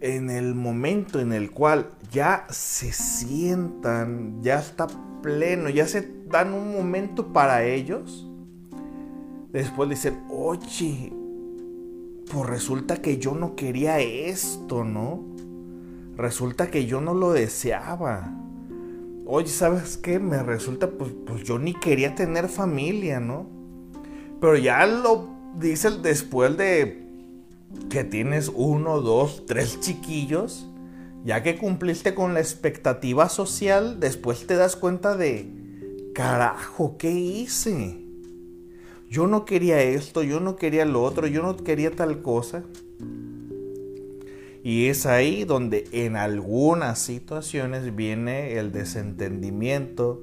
en 0.00 0.30
el 0.30 0.54
momento 0.54 1.20
en 1.20 1.34
el 1.34 1.50
cual 1.50 1.90
ya 2.10 2.46
se 2.48 2.90
sientan, 2.94 4.42
ya 4.42 4.60
está 4.60 4.86
pleno, 5.22 5.68
ya 5.68 5.86
se 5.86 6.08
dan 6.28 6.54
un 6.54 6.72
momento 6.72 7.34
para 7.34 7.64
ellos, 7.64 8.26
después 9.52 9.90
dicen, 9.90 10.24
oye, 10.30 11.12
pues 12.30 12.46
resulta 12.46 13.02
que 13.02 13.18
yo 13.18 13.34
no 13.34 13.54
quería 13.56 14.00
esto, 14.00 14.84
¿no? 14.84 15.24
Resulta 16.16 16.70
que 16.70 16.86
yo 16.86 17.00
no 17.00 17.14
lo 17.14 17.32
deseaba. 17.32 18.32
Oye, 19.26 19.48
¿sabes 19.48 19.96
qué? 19.96 20.18
Me 20.18 20.42
resulta, 20.42 20.90
pues, 20.90 21.10
pues 21.26 21.42
yo 21.44 21.58
ni 21.58 21.74
quería 21.74 22.14
tener 22.14 22.48
familia, 22.48 23.20
¿no? 23.20 23.46
Pero 24.40 24.56
ya 24.56 24.86
lo 24.86 25.28
dice 25.58 25.90
después 26.02 26.56
de 26.56 27.08
que 27.90 28.04
tienes 28.04 28.50
uno, 28.54 29.00
dos, 29.00 29.46
tres 29.46 29.80
chiquillos, 29.80 30.68
ya 31.24 31.42
que 31.42 31.56
cumpliste 31.56 32.14
con 32.14 32.34
la 32.34 32.40
expectativa 32.40 33.28
social, 33.28 33.98
después 33.98 34.46
te 34.46 34.56
das 34.56 34.76
cuenta 34.76 35.16
de, 35.16 35.50
carajo, 36.14 36.96
¿qué 36.98 37.10
hice? 37.10 38.03
Yo 39.08 39.26
no 39.26 39.44
quería 39.44 39.80
esto, 39.82 40.22
yo 40.22 40.40
no 40.40 40.56
quería 40.56 40.84
lo 40.84 41.02
otro, 41.02 41.26
yo 41.26 41.42
no 41.42 41.56
quería 41.56 41.90
tal 41.90 42.22
cosa. 42.22 42.64
Y 44.62 44.86
es 44.86 45.04
ahí 45.04 45.44
donde 45.44 45.84
en 45.92 46.16
algunas 46.16 46.98
situaciones 46.98 47.94
viene 47.94 48.58
el 48.58 48.72
desentendimiento 48.72 50.22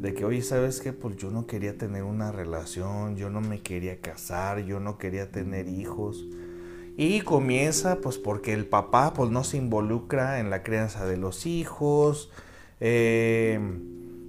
de 0.00 0.14
que, 0.14 0.24
oye, 0.24 0.42
¿sabes 0.42 0.80
qué? 0.80 0.92
Pues 0.92 1.16
yo 1.16 1.30
no 1.30 1.46
quería 1.46 1.76
tener 1.76 2.04
una 2.04 2.30
relación, 2.30 3.16
yo 3.16 3.28
no 3.28 3.40
me 3.40 3.60
quería 3.60 4.00
casar, 4.00 4.60
yo 4.64 4.78
no 4.78 4.98
quería 4.98 5.32
tener 5.32 5.68
hijos. 5.68 6.26
Y 6.96 7.22
comienza 7.22 8.00
pues 8.00 8.18
porque 8.18 8.52
el 8.52 8.66
papá 8.66 9.12
pues 9.12 9.30
no 9.30 9.42
se 9.42 9.56
involucra 9.56 10.38
en 10.38 10.48
la 10.48 10.62
crianza 10.62 11.04
de 11.04 11.16
los 11.16 11.44
hijos, 11.44 12.30
eh, 12.80 13.58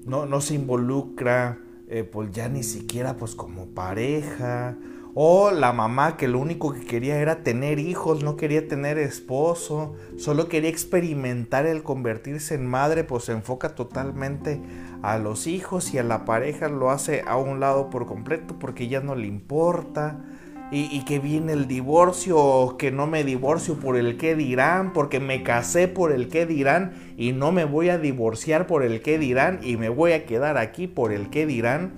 no, 0.06 0.26
no 0.26 0.42
se 0.42 0.56
involucra 0.56 1.60
eh, 1.90 2.04
pues 2.04 2.32
ya 2.32 2.50
ni 2.50 2.64
siquiera 2.64 3.18
pues 3.18 3.36
como 3.36 3.68
pareja. 3.68 4.76
O 5.20 5.50
la 5.50 5.74
mamá 5.74 6.16
que 6.16 6.28
lo 6.28 6.38
único 6.38 6.74
que 6.74 6.86
quería 6.86 7.20
era 7.20 7.42
tener 7.42 7.80
hijos, 7.80 8.24
no 8.24 8.38
quería 8.38 8.68
tener 8.68 9.00
esposo, 9.00 9.96
solo 10.16 10.48
quería 10.48 10.70
experimentar 10.70 11.66
el 11.66 11.82
convertirse 11.82 12.54
en 12.54 12.68
madre, 12.68 13.04
pues 13.04 13.24
se 13.24 13.32
enfoca 13.32 13.74
totalmente 13.74 14.62
a 15.02 15.18
los 15.18 15.48
hijos 15.48 15.92
y 15.94 15.98
a 15.98 16.04
la 16.04 16.24
pareja 16.24 16.70
lo 16.70 16.92
hace 16.92 17.24
a 17.26 17.36
un 17.38 17.60
lado 17.60 17.90
por 17.90 18.06
completo 18.06 18.60
porque 18.60 18.90
ya 18.90 19.02
no 19.02 19.16
le 19.16 19.26
importa 19.26 20.24
y, 20.70 21.02
que 21.06 21.20
viene 21.20 21.54
el 21.54 21.68
divorcio 21.68 22.38
o 22.38 22.78
que 22.78 22.92
no 22.92 23.08
me 23.08 23.24
divorcio 23.24 23.80
por 23.80 23.96
el 23.96 24.18
que 24.18 24.36
dirán, 24.36 24.92
porque 24.92 25.20
me 25.20 25.42
casé 25.42 25.88
por 25.88 26.12
el 26.12 26.28
que 26.28 26.46
dirán 26.46 27.14
y 27.18 27.32
no 27.32 27.54
me 27.54 27.64
voy 27.64 27.90
a 27.90 27.98
divorciar 27.98 28.68
por 28.68 28.84
el 28.84 29.02
que 29.02 29.18
dirán 29.18 29.62
y 29.64 29.78
me 29.78 29.88
voy 29.88 30.12
a 30.12 30.26
quedar 30.26 30.58
aquí 30.58 30.88
por 30.88 31.14
el 31.14 31.30
que 31.30 31.46
dirán. 31.46 31.94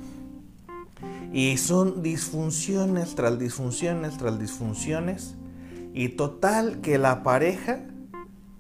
Y 1.34 1.58
son 1.58 2.04
disfunciones 2.04 3.16
tras 3.16 3.40
disfunciones 3.40 4.18
tras 4.18 4.40
disfunciones. 4.40 5.36
Y 5.94 6.10
total 6.10 6.82
que 6.82 7.00
la 7.00 7.24
pareja 7.24 7.82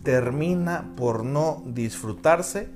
termina 0.04 0.94
por 0.96 1.24
no 1.24 1.64
disfrutarse, 1.68 2.70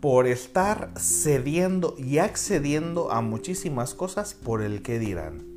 por 0.00 0.26
estar 0.26 0.90
cediendo 0.96 1.94
y 1.98 2.18
accediendo 2.18 3.12
a 3.12 3.20
muchísimas 3.20 3.94
cosas 3.94 4.34
por 4.34 4.62
el 4.62 4.82
que 4.82 4.98
dirán. 4.98 5.49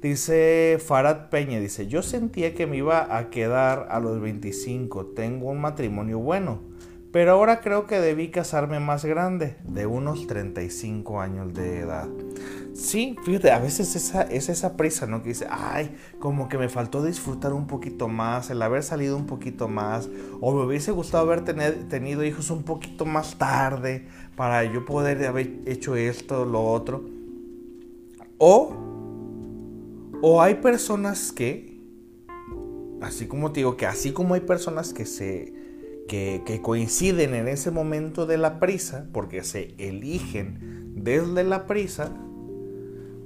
Dice 0.00 0.78
Farad 0.82 1.28
Peña, 1.28 1.60
dice, 1.60 1.86
yo 1.86 2.00
sentía 2.00 2.54
que 2.54 2.66
me 2.66 2.78
iba 2.78 3.18
a 3.18 3.28
quedar 3.28 3.88
a 3.90 4.00
los 4.00 4.18
25, 4.18 5.08
tengo 5.08 5.50
un 5.50 5.60
matrimonio 5.60 6.18
bueno, 6.18 6.62
pero 7.12 7.32
ahora 7.32 7.60
creo 7.60 7.86
que 7.86 8.00
debí 8.00 8.30
casarme 8.30 8.80
más 8.80 9.04
grande, 9.04 9.56
de 9.64 9.84
unos 9.84 10.26
35 10.26 11.20
años 11.20 11.52
de 11.52 11.80
edad. 11.80 12.08
Sí, 12.72 13.14
fíjate, 13.24 13.50
a 13.50 13.58
veces 13.58 13.94
esa, 13.94 14.22
es 14.22 14.48
esa 14.48 14.74
prisa, 14.78 15.06
¿no? 15.06 15.22
Que 15.22 15.30
dice, 15.30 15.46
ay, 15.50 15.94
como 16.18 16.48
que 16.48 16.56
me 16.56 16.70
faltó 16.70 17.04
disfrutar 17.04 17.52
un 17.52 17.66
poquito 17.66 18.08
más, 18.08 18.48
el 18.48 18.62
haber 18.62 18.82
salido 18.82 19.18
un 19.18 19.26
poquito 19.26 19.68
más, 19.68 20.08
o 20.40 20.54
me 20.54 20.64
hubiese 20.64 20.92
gustado 20.92 21.24
haber 21.24 21.44
tenido 21.44 22.24
hijos 22.24 22.50
un 22.50 22.62
poquito 22.62 23.04
más 23.04 23.36
tarde 23.36 24.06
para 24.34 24.64
yo 24.64 24.86
poder 24.86 25.26
haber 25.26 25.58
hecho 25.66 25.94
esto, 25.94 26.46
lo 26.46 26.64
otro. 26.64 27.04
O 28.38 28.89
o 30.22 30.42
hay 30.42 30.56
personas 30.56 31.32
que, 31.32 31.80
así 33.00 33.26
como 33.26 33.52
te 33.52 33.60
digo, 33.60 33.76
que 33.76 33.86
así 33.86 34.12
como 34.12 34.34
hay 34.34 34.40
personas 34.40 34.92
que 34.92 35.06
se 35.06 35.52
que, 36.10 36.60
coinciden 36.62 37.34
en 37.34 37.46
ese 37.46 37.70
momento 37.70 38.26
de 38.26 38.36
la 38.36 38.58
prisa, 38.58 39.06
porque 39.12 39.44
se 39.44 39.74
eligen 39.78 40.92
desde 40.96 41.44
la 41.44 41.66
prisa, 41.66 42.12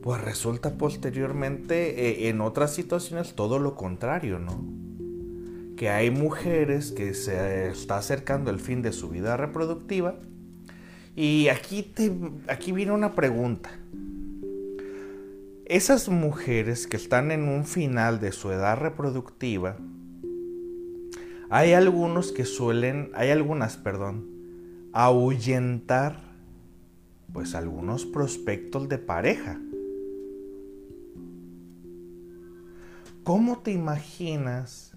pues 0.02 0.20
resulta 0.20 0.76
posteriormente 0.76 2.26
eh, 2.26 2.28
en 2.28 2.42
otras 2.42 2.74
situaciones 2.74 3.34
todo 3.34 3.58
lo 3.58 3.74
contrario, 3.74 4.38
¿no? 4.38 4.62
Que 5.76 5.88
hay 5.88 6.10
mujeres 6.10 6.92
que 6.92 7.14
se 7.14 7.68
está 7.68 7.96
acercando 7.96 8.50
el 8.50 8.60
fin 8.60 8.82
de 8.82 8.92
su 8.92 9.08
vida 9.08 9.38
reproductiva 9.38 10.20
y 11.16 11.48
aquí, 11.48 11.82
te, 11.82 12.12
aquí 12.48 12.70
viene 12.72 12.92
una 12.92 13.14
pregunta 13.14 13.70
esas 15.66 16.08
mujeres 16.08 16.86
que 16.86 16.96
están 16.96 17.30
en 17.30 17.48
un 17.48 17.64
final 17.64 18.20
de 18.20 18.32
su 18.32 18.50
edad 18.50 18.76
reproductiva, 18.76 19.76
hay 21.48 21.72
algunos 21.72 22.32
que 22.32 22.44
suelen, 22.44 23.10
hay 23.14 23.30
algunas, 23.30 23.76
perdón, 23.76 24.28
ahuyentar 24.92 26.20
pues 27.32 27.54
algunos 27.54 28.06
prospectos 28.06 28.88
de 28.88 28.98
pareja. 28.98 29.60
¿Cómo 33.24 33.58
te 33.58 33.72
imaginas 33.72 34.92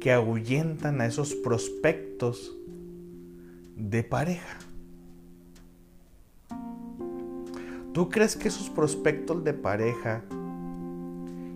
que 0.00 0.12
ahuyentan 0.12 1.00
a 1.00 1.06
esos 1.06 1.34
prospectos 1.34 2.54
de 3.74 4.04
pareja? 4.04 4.58
¿Tú 7.96 8.10
crees 8.10 8.36
que 8.36 8.48
esos 8.48 8.68
prospectos 8.68 9.42
de 9.42 9.54
pareja 9.54 10.22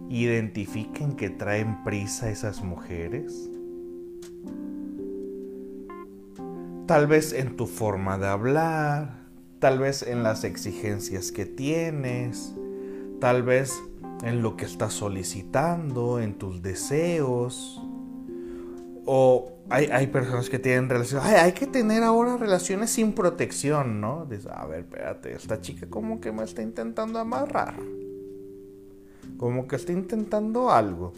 identifiquen 0.08 1.12
que 1.12 1.28
traen 1.28 1.84
prisa 1.84 2.30
esas 2.30 2.62
mujeres? 2.62 3.50
Tal 6.86 7.06
vez 7.06 7.34
en 7.34 7.58
tu 7.58 7.66
forma 7.66 8.16
de 8.16 8.26
hablar, 8.26 9.26
tal 9.58 9.80
vez 9.80 10.02
en 10.02 10.22
las 10.22 10.44
exigencias 10.44 11.30
que 11.30 11.44
tienes, 11.44 12.54
tal 13.20 13.42
vez 13.42 13.78
en 14.22 14.40
lo 14.40 14.56
que 14.56 14.64
estás 14.64 14.94
solicitando, 14.94 16.20
en 16.20 16.38
tus 16.38 16.62
deseos. 16.62 17.82
O 19.04 19.59
hay, 19.70 20.06
personas 20.08 20.50
que 20.50 20.58
tienen 20.58 20.88
relaciones. 20.88 21.26
hay 21.26 21.52
que 21.52 21.66
tener 21.66 22.02
ahora 22.02 22.36
relaciones 22.36 22.90
sin 22.90 23.12
protección, 23.12 24.00
¿no? 24.00 24.26
Dice, 24.26 24.48
a 24.52 24.66
ver, 24.66 24.80
espérate, 24.80 25.32
esta 25.32 25.60
chica 25.60 25.86
como 25.88 26.20
que 26.20 26.32
me 26.32 26.42
está 26.42 26.62
intentando 26.62 27.18
amarrar. 27.18 27.74
Como 29.36 29.68
que 29.68 29.76
está 29.76 29.92
intentando 29.92 30.70
algo. 30.70 31.12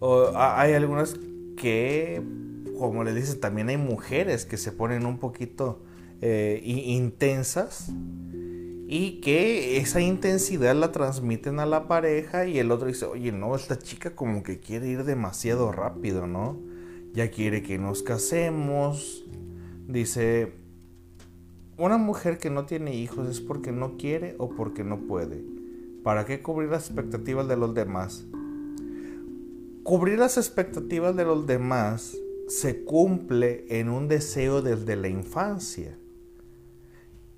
O 0.00 0.32
hay 0.34 0.74
algunas 0.74 1.14
que, 1.56 2.22
como 2.78 3.04
le 3.04 3.14
dices, 3.14 3.40
también 3.40 3.68
hay 3.68 3.76
mujeres 3.76 4.44
que 4.44 4.56
se 4.56 4.72
ponen 4.72 5.06
un 5.06 5.18
poquito 5.18 5.80
eh, 6.20 6.60
intensas 6.64 7.90
y 8.88 9.20
que 9.20 9.76
esa 9.76 10.00
intensidad 10.00 10.74
la 10.74 10.90
transmiten 10.90 11.60
a 11.60 11.66
la 11.66 11.86
pareja 11.86 12.46
y 12.46 12.58
el 12.58 12.72
otro 12.72 12.88
dice, 12.88 13.04
oye, 13.04 13.30
no, 13.30 13.54
esta 13.54 13.78
chica 13.78 14.16
como 14.16 14.42
que 14.42 14.58
quiere 14.58 14.88
ir 14.88 15.04
demasiado 15.04 15.70
rápido, 15.70 16.26
¿no? 16.26 16.69
Ya 17.12 17.30
quiere 17.30 17.62
que 17.62 17.78
nos 17.78 18.02
casemos. 18.02 19.24
Dice, 19.88 20.52
una 21.76 21.96
mujer 21.96 22.38
que 22.38 22.50
no 22.50 22.66
tiene 22.66 22.94
hijos 22.94 23.28
es 23.28 23.40
porque 23.40 23.72
no 23.72 23.96
quiere 23.96 24.36
o 24.38 24.50
porque 24.50 24.84
no 24.84 25.06
puede. 25.06 25.42
¿Para 26.02 26.24
qué 26.24 26.42
cubrir 26.42 26.70
las 26.70 26.86
expectativas 26.86 27.48
de 27.48 27.56
los 27.56 27.74
demás? 27.74 28.24
Cubrir 29.82 30.18
las 30.18 30.36
expectativas 30.36 31.16
de 31.16 31.24
los 31.24 31.46
demás 31.46 32.16
se 32.48 32.84
cumple 32.84 33.64
en 33.68 33.88
un 33.88 34.08
deseo 34.08 34.60
desde 34.60 34.96
la 34.96 35.08
infancia. 35.08 35.96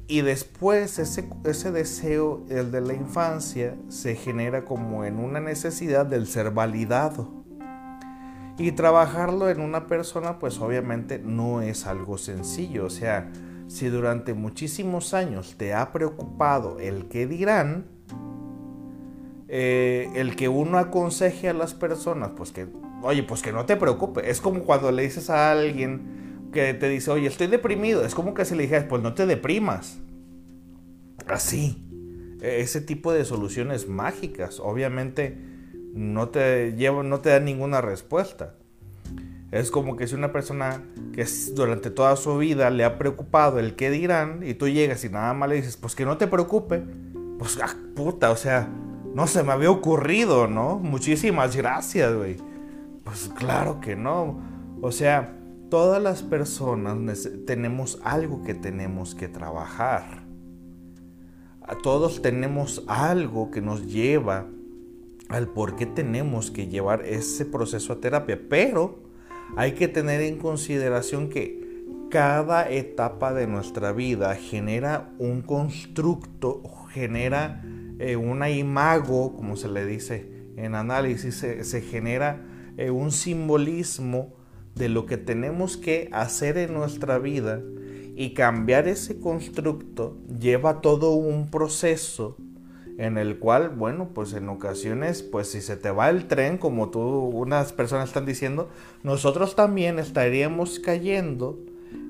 Y 0.09 0.23
después 0.23 0.99
ese, 0.99 1.29
ese 1.45 1.71
deseo, 1.71 2.45
el 2.49 2.71
de 2.71 2.81
la 2.81 2.95
infancia, 2.95 3.77
se 3.89 4.15
genera 4.15 4.65
como 4.65 5.05
en 5.05 5.19
una 5.19 5.41
necesidad 5.41 6.05
del 6.07 6.27
ser 6.27 6.51
validado. 6.51 7.42
Y 8.59 8.73
trabajarlo 8.73 9.49
en 9.49 9.61
una 9.61 9.87
persona 9.87 10.39
pues 10.39 10.59
obviamente 10.61 11.19
no 11.19 11.63
es 11.63 11.87
algo 11.87 12.19
sencillo. 12.19 12.85
O 12.85 12.91
sea, 12.91 13.31
si 13.67 13.89
durante 13.89 14.35
muchísimos 14.35 15.15
años 15.15 15.55
te 15.57 15.75
ha 15.75 15.93
preocupado 15.93 16.79
el 16.79 17.09
que 17.09 17.27
dirán, 17.27 17.87
eh, 19.49 20.11
el 20.15 20.37
que 20.37 20.49
uno 20.49 20.79
aconseje 20.79 21.49
a 21.49 21.55
las 21.55 21.75
personas, 21.75 22.31
pues 22.37 22.53
que, 22.53 22.69
oye, 23.03 23.23
pues 23.23 23.43
que 23.43 23.53
no 23.53 23.67
te 23.67 23.77
preocupes. 23.77 24.25
Es 24.27 24.41
como 24.41 24.61
cuando 24.61 24.91
le 24.93 25.03
dices 25.03 25.31
a 25.31 25.51
alguien 25.51 26.49
que 26.53 26.75
te 26.75 26.89
dice, 26.89 27.11
oye, 27.11 27.27
estoy 27.27 27.49
deprimido. 27.49 28.05
Es 28.05 28.15
como 28.15 28.35
que 28.35 28.45
si 28.45 28.55
le 28.55 28.63
dijeras, 28.63 28.85
pues 28.89 29.03
no 29.03 29.15
te 29.15 29.27
deprimas. 29.27 29.99
Así. 31.27 31.85
E, 32.41 32.61
ese 32.61 32.81
tipo 32.81 33.13
de 33.13 33.25
soluciones 33.25 33.89
mágicas. 33.89 34.61
Obviamente 34.61 35.52
no 35.95 36.29
te, 36.29 36.75
lleva, 36.77 37.03
no 37.03 37.21
te 37.21 37.31
da 37.31 37.41
ninguna 37.41 37.81
respuesta. 37.81 38.55
Es 39.51 39.71
como 39.71 39.97
que 39.97 40.07
si 40.07 40.15
una 40.15 40.33
persona 40.33 40.83
que 41.13 41.27
durante 41.55 41.91
toda 41.91 42.17
su 42.17 42.39
vida 42.39 42.71
le 42.71 42.85
ha 42.85 42.99
preocupado 42.99 43.59
el 43.59 43.77
qué 43.77 43.91
dirán 43.91 44.41
y 44.43 44.55
tú 44.55 44.67
llegas 44.67 45.05
y 45.05 45.11
nada 45.11 45.35
más 45.35 45.51
le 45.51 45.57
dices, 45.57 45.77
pues 45.77 45.95
que 45.95 46.07
no 46.07 46.17
te 46.17 46.27
preocupe, 46.27 46.83
pues 47.39 47.59
ah, 47.63 47.77
puta, 47.95 48.31
o 48.31 48.37
sea, 48.37 48.71
no 49.15 49.27
se 49.27 49.43
me 49.43 49.53
había 49.53 49.71
ocurrido, 49.71 50.47
¿no? 50.47 50.79
Muchísimas 50.79 51.55
gracias, 51.55 52.15
güey. 52.15 52.39
Pues 53.05 53.31
claro 53.37 53.79
que 53.81 53.95
no. 53.95 54.41
O 54.81 54.91
sea, 54.91 55.37
todas 55.71 56.03
las 56.03 56.23
personas 56.23 57.29
tenemos 57.47 58.01
algo 58.05 58.43
que 58.43 58.55
tenemos 58.55 59.15
que 59.15 59.29
trabajar. 59.29 60.23
Todos 61.83 62.23
tenemos 62.23 62.85
algo 62.87 63.51
que 63.51 63.61
nos 63.61 63.87
lleva 63.87 64.47
al 65.33 65.49
por 65.49 65.77
qué 65.77 65.87
tenemos 65.87 66.51
que 66.51 66.69
llevar 66.69 67.05
ese 67.07 67.47
proceso 67.47 67.95
a 67.95 68.01
terapia. 68.01 68.39
Pero 68.49 68.99
hay 69.57 69.73
que 69.73 69.89
tener 69.89 70.21
en 70.21 70.39
consideración 70.39 71.31
que 71.31 71.63
cada 72.11 72.71
etapa 72.71 73.33
de 73.33 73.47
nuestra 73.47 73.93
vida 73.93 74.35
genera 74.35 75.11
un 75.19 75.41
constructo, 75.41 76.63
genera 76.91 77.65
eh, 77.99 78.17
una 78.17 78.51
imago, 78.51 79.35
como 79.35 79.57
se 79.57 79.69
le 79.69 79.87
dice 79.87 80.31
en 80.57 80.75
análisis, 80.75 81.37
se, 81.37 81.81
genera 81.81 82.45
eh, 82.77 82.91
un 82.91 83.11
simbolismo 83.11 84.35
de 84.75 84.91
lo 84.91 85.07
que 85.07 85.17
tenemos 85.17 85.79
que 85.79 86.11
hacer 86.13 86.59
en 86.59 86.75
nuestra 86.75 87.19
vida 87.19 87.63
y 88.15 88.35
cambiar 88.35 88.89
ese 88.89 89.19
constructo 89.19 90.19
lleva 90.39 90.83
todo 90.83 91.15
un 91.15 91.51
proceso 91.51 92.37
en 93.03 93.19
el 93.19 93.41
cual, 93.41 93.71
bueno, 93.71 94.11
pues 94.15 94.33
en 94.33 94.49
ocasiones, 94.49 95.25
pues 95.25 95.49
si 95.49 95.61
se 95.61 95.77
te 95.77 95.91
va 95.91 96.09
el 96.09 96.29
tren, 96.29 96.57
como 96.57 96.91
tú, 96.91 97.01
unas 97.01 97.73
personas 97.73 98.09
están 98.09 98.27
diciendo, 98.27 98.69
nosotros 99.03 99.57
también 99.57 99.99
estaríamos 99.99 100.79
cayendo 100.79 101.59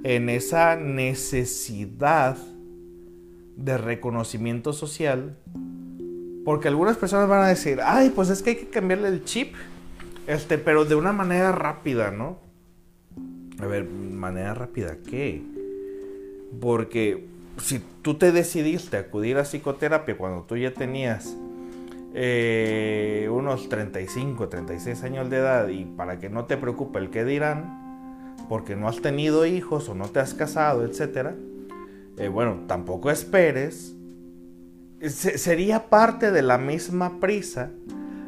en 0.05 0.29
esa 0.29 0.77
necesidad 0.77 2.37
de 3.57 3.79
reconocimiento 3.79 4.75
social, 4.75 5.39
porque 6.45 6.69
algunas 6.69 6.99
personas 6.99 7.27
van 7.27 7.45
a 7.45 7.49
decir, 7.49 7.81
ay, 7.83 8.11
pues 8.11 8.29
es 8.29 8.43
que 8.43 8.51
hay 8.51 8.57
que 8.57 8.69
cambiarle 8.69 9.09
el 9.09 9.25
chip, 9.25 9.55
este, 10.27 10.59
pero 10.59 10.85
de 10.85 10.95
una 10.95 11.15
manera 11.15 11.53
rápida, 11.53 12.11
¿no? 12.11 12.39
A 13.61 13.67
ver, 13.67 13.89
manera 13.89 14.53
rápida, 14.53 14.99
¿qué? 15.09 15.43
Porque 16.61 17.32
si 17.59 17.83
tú 18.03 18.15
te 18.15 18.33
decidiste 18.33 18.97
acudir 18.97 19.39
a 19.39 19.45
psicoterapia 19.45 20.17
cuando 20.17 20.43
tú 20.43 20.57
ya 20.57 20.73
tenías 20.73 21.37
eh, 22.15 23.29
unos 23.31 23.69
35, 23.69 24.49
36 24.49 25.03
años 25.03 25.31
de 25.31 25.39
edad 25.39 25.69
y 25.69 25.85
para 25.85 26.19
que 26.19 26.29
no 26.29 26.45
te 26.45 26.57
preocupe 26.57 26.99
el 26.99 27.11
que 27.11 27.25
dirán, 27.25 28.37
porque 28.49 28.77
no 28.77 28.89
has 28.89 29.01
tenido 29.01 29.47
hijos 29.47 29.89
o 29.89 29.95
no 29.95 30.09
te 30.09 30.21
has 30.21 30.35
casado, 30.35 30.85
etc. 30.85 31.31
Eh, 32.19 32.29
bueno, 32.29 32.65
tampoco 32.67 33.11
esperes. 33.11 33.95
sería 35.01 35.89
parte 35.89 36.31
de 36.31 36.43
la 36.43 36.59
misma 36.59 37.19
prisa 37.19 37.71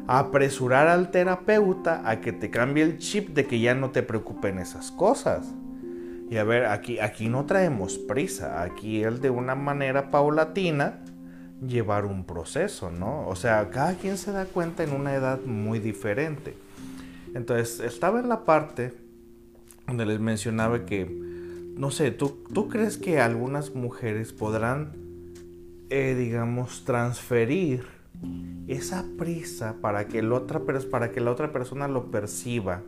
apresurar 0.07 0.87
al 0.87 1.09
terapeuta 1.11 2.01
a 2.09 2.21
que 2.21 2.31
te 2.31 2.49
cambie 2.49 2.83
el 2.83 2.97
chip 2.99 3.29
de 3.29 3.45
que 3.45 3.59
ya 3.59 3.73
no 3.75 3.91
te 3.91 4.03
preocupen 4.03 4.59
esas 4.59 4.91
cosas. 4.91 5.53
Y 6.29 6.37
a 6.37 6.43
ver, 6.43 6.65
aquí, 6.65 6.99
aquí 6.99 7.29
no 7.29 7.45
traemos 7.45 7.97
prisa, 7.97 8.63
aquí 8.63 9.03
es 9.03 9.21
de 9.21 9.29
una 9.29 9.53
manera 9.53 10.09
paulatina 10.09 11.01
llevar 11.65 12.05
un 12.05 12.25
proceso, 12.25 12.91
¿no? 12.91 13.27
O 13.27 13.35
sea, 13.35 13.69
cada 13.69 13.93
quien 13.93 14.17
se 14.17 14.31
da 14.31 14.45
cuenta 14.45 14.83
en 14.83 14.91
una 14.91 15.13
edad 15.13 15.39
muy 15.45 15.79
diferente. 15.79 16.55
Entonces, 17.33 17.79
estaba 17.79 18.19
en 18.19 18.29
la 18.29 18.45
parte 18.45 18.93
donde 19.87 20.05
les 20.05 20.19
mencionaba 20.19 20.85
que, 20.85 21.05
no 21.05 21.91
sé, 21.91 22.11
¿tú, 22.11 22.43
tú 22.53 22.69
crees 22.69 22.97
que 22.97 23.19
algunas 23.19 23.75
mujeres 23.75 24.33
podrán, 24.33 24.93
eh, 25.89 26.15
digamos, 26.17 26.85
transferir 26.85 27.85
esa 28.67 29.05
prisa 29.17 29.75
para 29.81 30.07
que, 30.07 30.25
otra, 30.25 30.61
para 30.89 31.11
que 31.11 31.21
la 31.21 31.31
otra 31.31 31.51
persona 31.51 31.87
lo 31.87 32.09
perciba? 32.09 32.81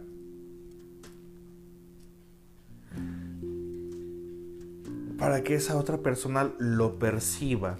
Para 5.27 5.43
que 5.43 5.55
esa 5.55 5.75
otra 5.75 5.97
persona 5.97 6.53
lo 6.57 6.99
perciba 6.99 7.75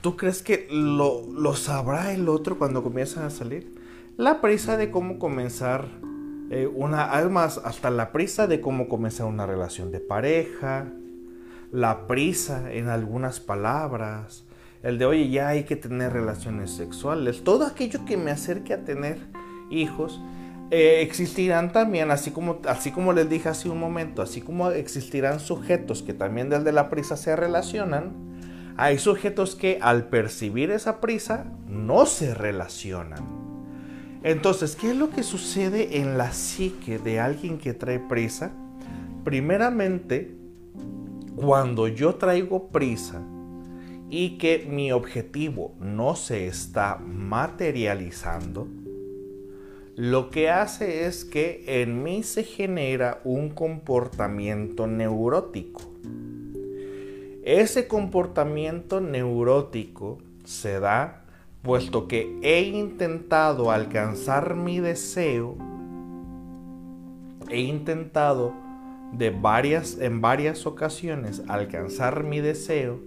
¿Tú 0.00 0.16
crees 0.16 0.44
que 0.44 0.68
lo, 0.70 1.56
sabrá 1.56 2.12
el 2.12 2.28
otro 2.28 2.56
cuando 2.56 2.84
comienzan 2.84 3.24
a 3.24 3.30
salir? 3.30 3.74
La 4.16 4.40
prisa 4.40 4.76
de 4.76 4.92
cómo 4.92 5.18
comenzar 5.18 5.88
eh, 6.52 6.68
una, 6.72 7.12
además, 7.12 7.60
hasta 7.64 7.90
la 7.90 8.12
prisa 8.12 8.46
de 8.46 8.60
cómo 8.60 8.88
comenzar 8.88 9.26
una 9.26 9.44
relación 9.44 9.90
de 9.90 9.98
pareja, 9.98 10.86
la 11.72 12.06
prisa 12.06 12.72
en 12.72 12.86
algunas 12.86 13.40
palabras, 13.40 14.44
el 14.84 14.98
de 14.98 15.06
oye, 15.06 15.30
ya 15.30 15.48
hay 15.48 15.64
que 15.64 15.74
tener 15.74 16.12
relaciones 16.12 16.70
sexuales, 16.70 17.42
todo 17.42 17.66
aquello 17.66 18.04
que 18.04 18.16
me 18.16 18.30
acerque 18.30 18.72
a 18.72 18.84
tener 18.84 19.18
hijos, 19.68 20.20
eh, 20.70 21.02
existirán 21.02 21.72
también, 21.72 22.10
así 22.12 22.30
como, 22.30 22.60
así 22.66 22.92
como 22.92 23.12
les 23.12 23.28
dije 23.28 23.48
hace 23.48 23.68
un 23.68 23.80
momento, 23.80 24.22
así 24.22 24.40
como 24.40 24.70
existirán 24.70 25.40
sujetos 25.40 26.02
que 26.02 26.14
también 26.14 26.48
desde 26.48 26.70
la 26.70 26.88
prisa 26.88 27.16
se 27.16 27.34
relacionan, 27.34 28.12
hay 28.76 28.98
sujetos 28.98 29.56
que 29.56 29.78
al 29.82 30.08
percibir 30.08 30.70
esa 30.70 31.00
prisa 31.00 31.46
no 31.66 32.06
se 32.06 32.34
relacionan. 32.34 33.40
Entonces, 34.22 34.76
¿qué 34.76 34.90
es 34.90 34.96
lo 34.96 35.10
que 35.10 35.22
sucede 35.22 35.98
en 35.98 36.16
la 36.16 36.32
psique 36.32 36.98
de 36.98 37.20
alguien 37.20 37.58
que 37.58 37.74
trae 37.74 37.98
prisa? 37.98 38.52
Primeramente, 39.24 40.36
cuando 41.36 41.88
yo 41.88 42.14
traigo 42.14 42.68
prisa 42.68 43.22
y 44.08 44.38
que 44.38 44.66
mi 44.70 44.92
objetivo 44.92 45.74
no 45.80 46.16
se 46.16 46.46
está 46.46 46.96
materializando, 46.96 48.68
lo 50.00 50.30
que 50.30 50.48
hace 50.48 51.04
es 51.04 51.26
que 51.26 51.82
en 51.82 52.02
mí 52.02 52.22
se 52.22 52.42
genera 52.42 53.20
un 53.22 53.50
comportamiento 53.50 54.86
neurótico. 54.86 55.82
Ese 57.44 57.86
comportamiento 57.86 59.02
neurótico 59.02 60.16
se 60.46 60.80
da 60.80 61.26
puesto 61.60 62.08
que 62.08 62.34
he 62.40 62.62
intentado 62.62 63.70
alcanzar 63.70 64.54
mi 64.54 64.80
deseo, 64.80 65.58
he 67.50 67.60
intentado 67.60 68.54
de 69.12 69.28
varias 69.28 69.98
en 69.98 70.22
varias 70.22 70.64
ocasiones 70.64 71.42
alcanzar 71.46 72.24
mi 72.24 72.40
deseo, 72.40 72.98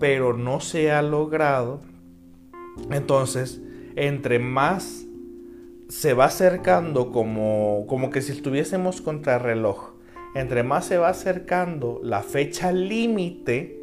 pero 0.00 0.36
no 0.36 0.58
se 0.58 0.90
ha 0.90 1.02
logrado. 1.02 1.78
Entonces, 2.90 3.62
entre 3.94 4.40
más 4.40 5.04
se 5.88 6.14
va 6.14 6.26
acercando 6.26 7.12
como 7.12 7.86
como 7.88 8.10
que 8.10 8.22
si 8.22 8.32
estuviésemos 8.32 9.00
contra 9.00 9.38
reloj 9.38 9.98
entre 10.34 10.62
más 10.62 10.86
se 10.86 10.98
va 10.98 11.08
acercando 11.08 12.00
la 12.02 12.22
fecha 12.22 12.72
límite, 12.72 13.82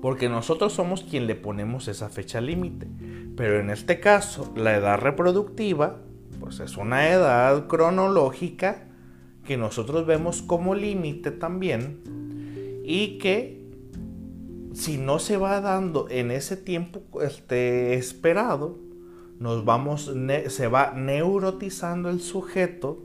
porque 0.00 0.28
nosotros 0.28 0.72
somos 0.72 1.04
quien 1.04 1.26
le 1.26 1.34
ponemos 1.34 1.88
esa 1.88 2.08
fecha 2.08 2.40
límite. 2.40 2.88
Pero 3.36 3.60
en 3.60 3.70
este 3.70 4.00
caso, 4.00 4.52
la 4.56 4.74
edad 4.74 4.98
reproductiva, 4.98 6.00
pues 6.40 6.60
es 6.60 6.76
una 6.76 7.08
edad 7.10 7.66
cronológica 7.66 8.88
que 9.44 9.56
nosotros 9.56 10.06
vemos 10.06 10.42
como 10.42 10.74
límite 10.74 11.30
también 11.30 12.82
y 12.84 13.18
que 13.18 13.60
si 14.72 14.96
no 14.96 15.18
se 15.18 15.36
va 15.36 15.60
dando 15.60 16.08
en 16.08 16.30
ese 16.30 16.56
tiempo 16.56 17.02
este, 17.22 17.94
esperado, 17.94 18.78
nos 19.40 19.64
vamos, 19.64 20.12
se 20.48 20.68
va 20.68 20.92
neurotizando 20.94 22.10
el 22.10 22.20
sujeto 22.20 23.02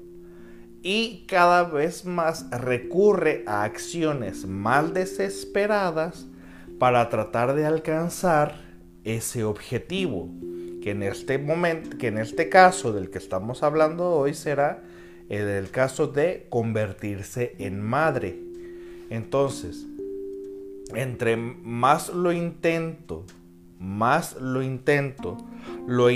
y 0.83 1.23
cada 1.27 1.63
vez 1.63 2.05
más 2.05 2.47
recurre 2.51 3.43
a 3.47 3.63
acciones 3.63 4.45
más 4.45 4.93
desesperadas 4.93 6.27
para 6.77 7.09
tratar 7.09 7.55
de 7.55 7.65
alcanzar 7.65 8.61
ese 9.05 9.45
objetivo, 9.45 10.29
que 10.83 10.91
en 10.91 11.03
este 11.03 11.37
momento, 11.37 11.97
que 11.97 12.07
en 12.07 12.17
este 12.17 12.49
caso 12.49 12.91
del 12.91 13.09
que 13.09 13.17
estamos 13.17 13.63
hablando 13.63 14.11
hoy 14.11 14.33
será 14.33 14.83
el 15.29 15.71
caso 15.71 16.07
de 16.07 16.47
convertirse 16.49 17.55
en 17.59 17.81
madre. 17.81 18.37
Entonces, 19.09 19.87
entre 20.93 21.37
más 21.37 22.09
lo 22.09 22.33
intento, 22.33 23.23
más 23.79 24.35
lo 24.35 24.61
intento, 24.61 25.37
lo 25.87 26.07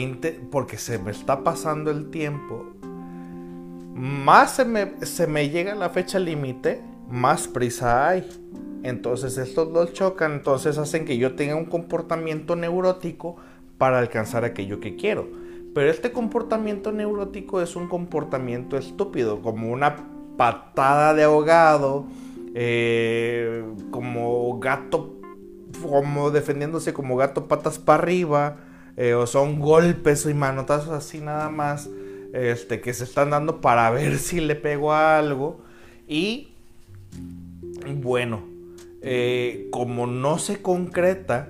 porque 0.51 0.77
se 0.77 0.97
me 0.97 1.11
está 1.11 1.43
pasando 1.43 1.91
el 1.91 2.09
tiempo, 2.09 2.65
más 3.93 4.55
se 4.55 5.27
me, 5.27 5.49
llega 5.49 5.75
la 5.75 5.89
fecha 5.89 6.19
límite, 6.19 6.81
más 7.09 7.47
prisa 7.47 8.07
hay. 8.07 8.27
Entonces 8.81 9.37
estos 9.37 9.73
dos 9.73 9.91
chocan, 9.91 10.33
entonces 10.33 10.77
hacen 10.77 11.03
que 11.03 11.17
yo 11.17 11.35
tenga 11.35 11.55
un 11.55 11.65
comportamiento 11.65 12.55
neurótico 12.55 13.35
para 13.77 13.99
alcanzar 13.99 14.45
aquello 14.45 14.79
que 14.79 14.95
quiero. 14.95 15.27
Pero 15.73 15.91
este 15.91 16.11
comportamiento 16.11 16.93
neurótico 16.93 17.61
es 17.61 17.75
un 17.75 17.87
comportamiento 17.89 18.77
estúpido, 18.77 19.41
como 19.41 19.69
una 19.69 20.07
patada 20.37 21.13
de 21.13 21.23
ahogado, 21.23 22.05
eh, 22.55 23.65
como 23.91 24.59
gato, 24.59 25.17
como 25.81 26.31
defendiéndose 26.31 26.93
como 26.93 27.17
gato 27.17 27.47
patas 27.47 27.79
para 27.79 28.01
arriba, 28.01 28.57
eh, 28.99 29.13
o 29.13 29.25
son 29.25 29.61
golpes 29.61 30.25
y 30.25 30.33
manotazos 30.33 30.89
así 30.89 31.21
nada 31.21 31.49
más 31.49 31.89
este, 32.33 32.81
que 32.81 32.93
se 32.93 33.05
están 33.05 33.29
dando 33.29 33.61
para 33.61 33.89
ver 33.91 34.17
si 34.17 34.41
le 34.41 34.55
pego 34.55 34.91
a 34.91 35.17
algo. 35.17 35.61
Y 36.05 36.49
bueno, 37.95 38.43
eh, 39.01 39.69
como 39.71 40.05
no 40.05 40.37
se 40.37 40.61
concreta, 40.61 41.49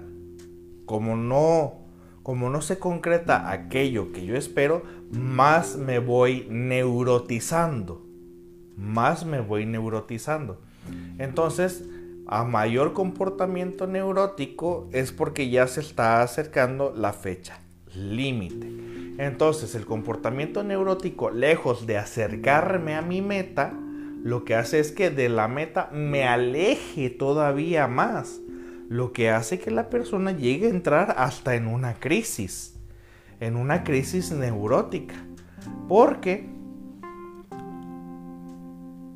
como 0.85 1.15
no, 1.15 1.73
como 2.21 2.51
no 2.51 2.61
se 2.61 2.77
concreta 2.77 3.49
aquello 3.49 4.11
que 4.11 4.27
yo 4.27 4.35
espero, 4.35 4.83
más 5.11 5.75
me 5.75 5.97
voy 5.97 6.45
neurotizando. 6.51 8.05
Más 8.77 9.25
me 9.25 9.41
voy 9.41 9.65
neurotizando. 9.65 10.61
Entonces, 11.17 11.83
a 12.31 12.43
mayor 12.43 12.93
comportamiento 12.93 13.87
neurótico 13.87 14.87
es 14.93 15.11
porque 15.11 15.49
ya 15.49 15.65
se 15.65 15.81
está 15.81 16.21
acercando 16.21 16.93
la 16.95 17.11
fecha 17.11 17.59
límite. 17.95 18.67
Entonces 19.17 19.73
el 19.73 19.87
comportamiento 19.87 20.63
neurótico, 20.63 21.31
lejos 21.31 21.87
de 21.87 21.97
acercarme 21.97 22.93
a 22.93 23.01
mi 23.01 23.23
meta, 23.23 23.73
lo 24.21 24.45
que 24.45 24.53
hace 24.53 24.79
es 24.79 24.91
que 24.91 25.09
de 25.09 25.27
la 25.27 25.47
meta 25.47 25.89
me 25.91 26.27
aleje 26.27 27.09
todavía 27.09 27.87
más. 27.87 28.39
Lo 28.89 29.11
que 29.11 29.31
hace 29.31 29.59
que 29.59 29.71
la 29.71 29.89
persona 29.89 30.31
llegue 30.31 30.67
a 30.67 30.71
entrar 30.71 31.15
hasta 31.17 31.55
en 31.55 31.65
una 31.65 31.95
crisis, 31.95 32.75
en 33.39 33.55
una 33.55 33.83
crisis 33.83 34.31
neurótica. 34.31 35.15
Porque 35.87 36.47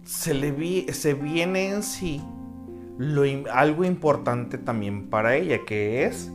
se, 0.03 0.33
le 0.33 0.91
se 0.93 1.13
viene 1.13 1.69
en 1.69 1.83
sí 1.83 2.19
algo 3.51 3.85
importante 3.85 4.57
también 4.57 5.09
para 5.09 5.35
ella, 5.35 5.59
que 5.65 6.05
es 6.05 6.31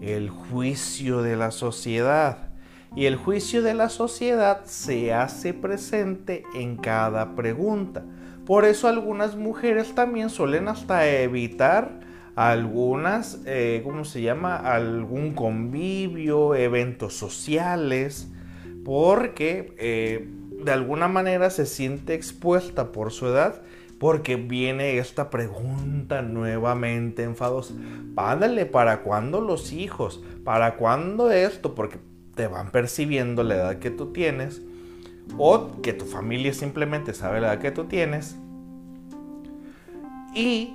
el 0.00 0.30
juicio 0.30 1.22
de 1.22 1.36
la 1.36 1.50
sociedad. 1.50 2.50
Y 2.94 3.06
el 3.06 3.16
juicio 3.16 3.62
de 3.62 3.74
la 3.74 3.88
sociedad 3.88 4.64
se 4.64 5.12
hace 5.12 5.52
presente 5.52 6.44
en 6.54 6.76
cada 6.76 7.34
pregunta. 7.34 8.04
Por 8.46 8.64
eso 8.64 8.88
algunas 8.88 9.36
mujeres 9.36 9.94
también 9.94 10.30
suelen 10.30 10.68
hasta 10.68 11.06
evitar 11.08 12.00
algunas, 12.36 13.40
eh, 13.44 13.80
¿cómo 13.82 14.04
se 14.04 14.22
llama? 14.22 14.56
Algún 14.56 15.34
convivio, 15.34 16.54
eventos 16.54 17.14
sociales, 17.14 18.30
porque 18.84 19.74
eh, 19.78 20.28
de 20.62 20.72
alguna 20.72 21.08
manera 21.08 21.50
se 21.50 21.66
siente 21.66 22.14
expuesta 22.14 22.92
por 22.92 23.10
su 23.10 23.26
edad, 23.26 23.62
porque 23.98 24.36
viene 24.36 24.98
esta 24.98 25.30
pregunta 25.30 26.22
nuevamente 26.22 27.22
enfadosa. 27.22 27.74
Ándale, 28.16 28.66
¿para 28.66 29.02
cuándo 29.02 29.40
los 29.40 29.72
hijos? 29.72 30.22
¿Para 30.44 30.76
cuándo 30.76 31.30
esto? 31.30 31.74
Porque 31.74 31.98
te 32.34 32.46
van 32.46 32.70
percibiendo 32.70 33.42
la 33.42 33.54
edad 33.54 33.78
que 33.78 33.90
tú 33.90 34.12
tienes, 34.12 34.62
o 35.38 35.80
que 35.82 35.92
tu 35.92 36.04
familia 36.04 36.52
simplemente 36.52 37.14
sabe 37.14 37.40
la 37.40 37.54
edad 37.54 37.60
que 37.60 37.70
tú 37.70 37.84
tienes. 37.84 38.36
Y 40.34 40.74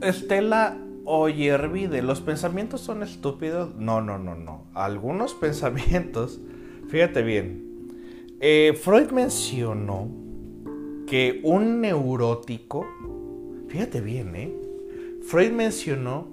Estela 0.00 0.76
Oyervide, 1.04 2.02
¿los 2.02 2.20
pensamientos 2.20 2.80
son 2.80 3.02
estúpidos? 3.02 3.76
No, 3.76 4.00
no, 4.00 4.18
no, 4.18 4.34
no. 4.34 4.64
Algunos 4.74 5.34
pensamientos, 5.40 6.40
fíjate 6.88 7.22
bien, 7.22 7.64
eh, 8.40 8.76
Freud 8.82 9.10
mencionó 9.12 10.23
que 11.06 11.40
un 11.44 11.80
neurótico, 11.80 12.86
fíjate 13.68 14.00
bien, 14.00 14.34
¿eh? 14.36 14.54
Freud 15.22 15.52
mencionó 15.52 16.28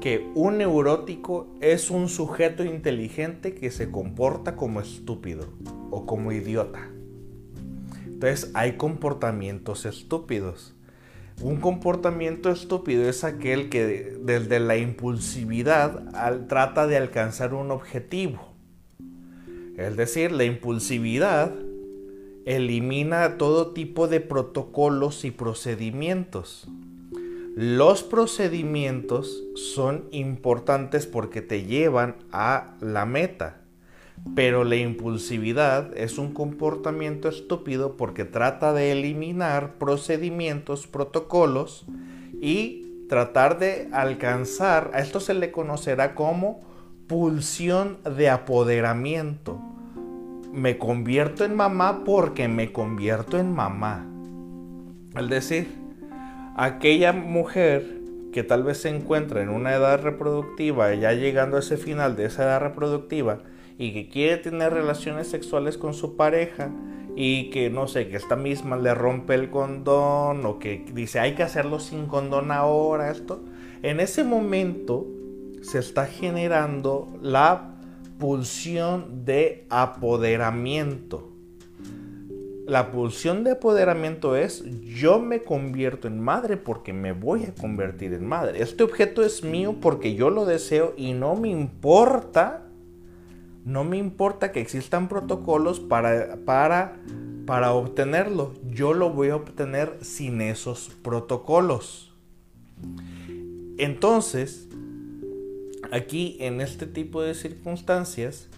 que 0.00 0.30
un 0.34 0.58
neurótico 0.58 1.48
es 1.60 1.90
un 1.90 2.08
sujeto 2.08 2.64
inteligente 2.64 3.54
que 3.54 3.70
se 3.70 3.90
comporta 3.90 4.56
como 4.56 4.80
estúpido 4.80 5.48
o 5.90 6.04
como 6.06 6.32
idiota. 6.32 6.90
Entonces 8.06 8.50
hay 8.54 8.76
comportamientos 8.76 9.86
estúpidos. 9.86 10.74
Un 11.40 11.56
comportamiento 11.56 12.50
estúpido 12.50 13.08
es 13.08 13.24
aquel 13.24 13.68
que 13.68 14.16
desde 14.20 14.60
la 14.60 14.76
impulsividad 14.76 16.04
trata 16.46 16.86
de 16.86 16.96
alcanzar 16.96 17.54
un 17.54 17.70
objetivo. 17.70 18.54
Es 19.76 19.96
decir, 19.96 20.30
la 20.30 20.44
impulsividad 20.44 21.52
elimina 22.46 23.38
todo 23.38 23.72
tipo 23.72 24.08
de 24.08 24.20
protocolos 24.20 25.24
y 25.24 25.30
procedimientos. 25.30 26.68
Los 27.56 28.02
procedimientos 28.02 29.44
son 29.54 30.08
importantes 30.10 31.06
porque 31.06 31.40
te 31.40 31.64
llevan 31.64 32.16
a 32.32 32.74
la 32.80 33.06
meta. 33.06 33.60
Pero 34.34 34.64
la 34.64 34.76
impulsividad 34.76 35.96
es 35.96 36.18
un 36.18 36.32
comportamiento 36.32 37.28
estúpido 37.28 37.96
porque 37.96 38.24
trata 38.24 38.72
de 38.72 38.92
eliminar 38.92 39.74
procedimientos, 39.74 40.86
protocolos 40.86 41.84
y 42.40 43.06
tratar 43.08 43.58
de 43.58 43.88
alcanzar, 43.92 44.90
a 44.94 45.00
esto 45.00 45.20
se 45.20 45.34
le 45.34 45.52
conocerá 45.52 46.14
como 46.14 46.60
pulsión 47.06 47.98
de 48.16 48.30
apoderamiento. 48.30 49.60
Me 50.54 50.78
convierto 50.78 51.44
en 51.44 51.56
mamá 51.56 52.04
porque 52.04 52.46
me 52.46 52.72
convierto 52.72 53.38
en 53.38 53.52
mamá. 53.52 54.06
Es 55.18 55.28
decir, 55.28 55.68
aquella 56.56 57.12
mujer 57.12 58.00
que 58.32 58.44
tal 58.44 58.62
vez 58.62 58.78
se 58.78 58.88
encuentra 58.88 59.42
en 59.42 59.48
una 59.48 59.74
edad 59.74 60.00
reproductiva, 60.00 60.94
ya 60.94 61.12
llegando 61.12 61.56
a 61.56 61.60
ese 61.60 61.76
final 61.76 62.14
de 62.14 62.26
esa 62.26 62.44
edad 62.44 62.60
reproductiva, 62.60 63.40
y 63.78 63.92
que 63.92 64.08
quiere 64.08 64.36
tener 64.36 64.72
relaciones 64.72 65.26
sexuales 65.26 65.76
con 65.76 65.92
su 65.92 66.14
pareja 66.14 66.70
y 67.16 67.50
que 67.50 67.68
no 67.68 67.88
sé, 67.88 68.08
que 68.08 68.16
esta 68.16 68.36
misma 68.36 68.76
le 68.76 68.94
rompe 68.94 69.34
el 69.34 69.50
condón 69.50 70.46
o 70.46 70.60
que 70.60 70.84
dice 70.92 71.18
hay 71.18 71.34
que 71.34 71.42
hacerlo 71.42 71.80
sin 71.80 72.06
condón 72.06 72.52
ahora, 72.52 73.10
esto, 73.10 73.42
en 73.82 73.98
ese 73.98 74.22
momento 74.22 75.06
se 75.62 75.80
está 75.80 76.06
generando 76.06 77.12
la 77.20 77.73
pulsión 78.18 79.24
de 79.24 79.66
apoderamiento. 79.70 81.30
La 82.66 82.90
pulsión 82.90 83.44
de 83.44 83.52
apoderamiento 83.52 84.36
es 84.36 84.64
yo 84.80 85.18
me 85.20 85.42
convierto 85.42 86.08
en 86.08 86.18
madre 86.18 86.56
porque 86.56 86.92
me 86.94 87.12
voy 87.12 87.44
a 87.44 87.54
convertir 87.54 88.14
en 88.14 88.26
madre. 88.26 88.62
Este 88.62 88.82
objeto 88.82 89.22
es 89.22 89.44
mío 89.44 89.76
porque 89.80 90.14
yo 90.14 90.30
lo 90.30 90.46
deseo 90.46 90.94
y 90.96 91.12
no 91.12 91.36
me 91.36 91.50
importa 91.50 92.64
no 93.64 93.82
me 93.82 93.96
importa 93.96 94.52
que 94.52 94.60
existan 94.60 95.08
protocolos 95.08 95.80
para, 95.80 96.36
para, 96.44 96.98
para 97.46 97.72
obtenerlo. 97.72 98.52
Yo 98.68 98.92
lo 98.92 99.10
voy 99.10 99.30
a 99.30 99.36
obtener 99.36 99.98
sin 100.02 100.42
esos 100.42 100.90
protocolos. 101.02 102.12
Entonces, 103.78 104.68
aquí 105.94 106.36
en 106.40 106.60
este 106.60 106.86
tipo 106.86 107.22
de 107.22 107.34
circunstancias, 107.34 108.48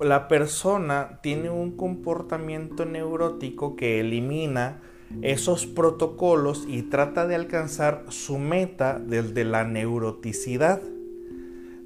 la 0.00 0.28
persona 0.28 1.20
tiene 1.22 1.50
un 1.50 1.76
comportamiento 1.76 2.84
neurótico 2.84 3.76
que 3.76 4.00
elimina 4.00 4.80
esos 5.20 5.66
protocolos 5.66 6.64
y 6.66 6.82
trata 6.82 7.26
de 7.26 7.34
alcanzar 7.34 8.06
su 8.08 8.38
meta 8.38 8.98
desde 8.98 9.44
la 9.44 9.64
neuroticidad 9.64 10.80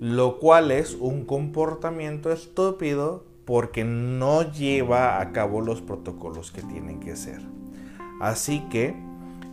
lo 0.00 0.38
cual 0.38 0.70
es 0.70 0.94
un 0.94 1.24
comportamiento 1.24 2.30
estúpido 2.30 3.24
porque 3.44 3.84
no 3.84 4.52
lleva 4.52 5.20
a 5.20 5.32
cabo 5.32 5.60
los 5.60 5.80
protocolos 5.80 6.50
que 6.50 6.62
tienen 6.62 7.00
que 7.00 7.16
ser. 7.16 7.40
Así 8.20 8.60
que, 8.68 8.94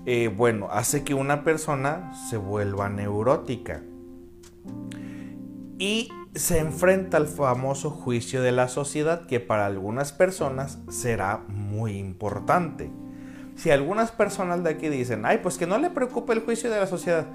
eh, 0.05 0.33
bueno, 0.35 0.67
hace 0.71 1.03
que 1.03 1.13
una 1.13 1.43
persona 1.43 2.13
se 2.29 2.37
vuelva 2.37 2.89
neurótica 2.89 3.83
y 5.77 6.09
se 6.35 6.59
enfrenta 6.59 7.17
al 7.17 7.27
famoso 7.27 7.89
juicio 7.89 8.41
de 8.41 8.51
la 8.51 8.67
sociedad 8.67 9.27
que 9.27 9.39
para 9.39 9.65
algunas 9.65 10.11
personas 10.11 10.79
será 10.89 11.43
muy 11.47 11.97
importante. 11.97 12.89
Si 13.55 13.69
algunas 13.69 14.11
personas 14.11 14.63
de 14.63 14.71
aquí 14.71 14.89
dicen, 14.89 15.25
ay, 15.25 15.39
pues 15.43 15.57
que 15.57 15.67
no 15.67 15.77
le 15.77 15.91
preocupe 15.91 16.33
el 16.33 16.39
juicio 16.39 16.71
de 16.71 16.79
la 16.79 16.87
sociedad, 16.87 17.27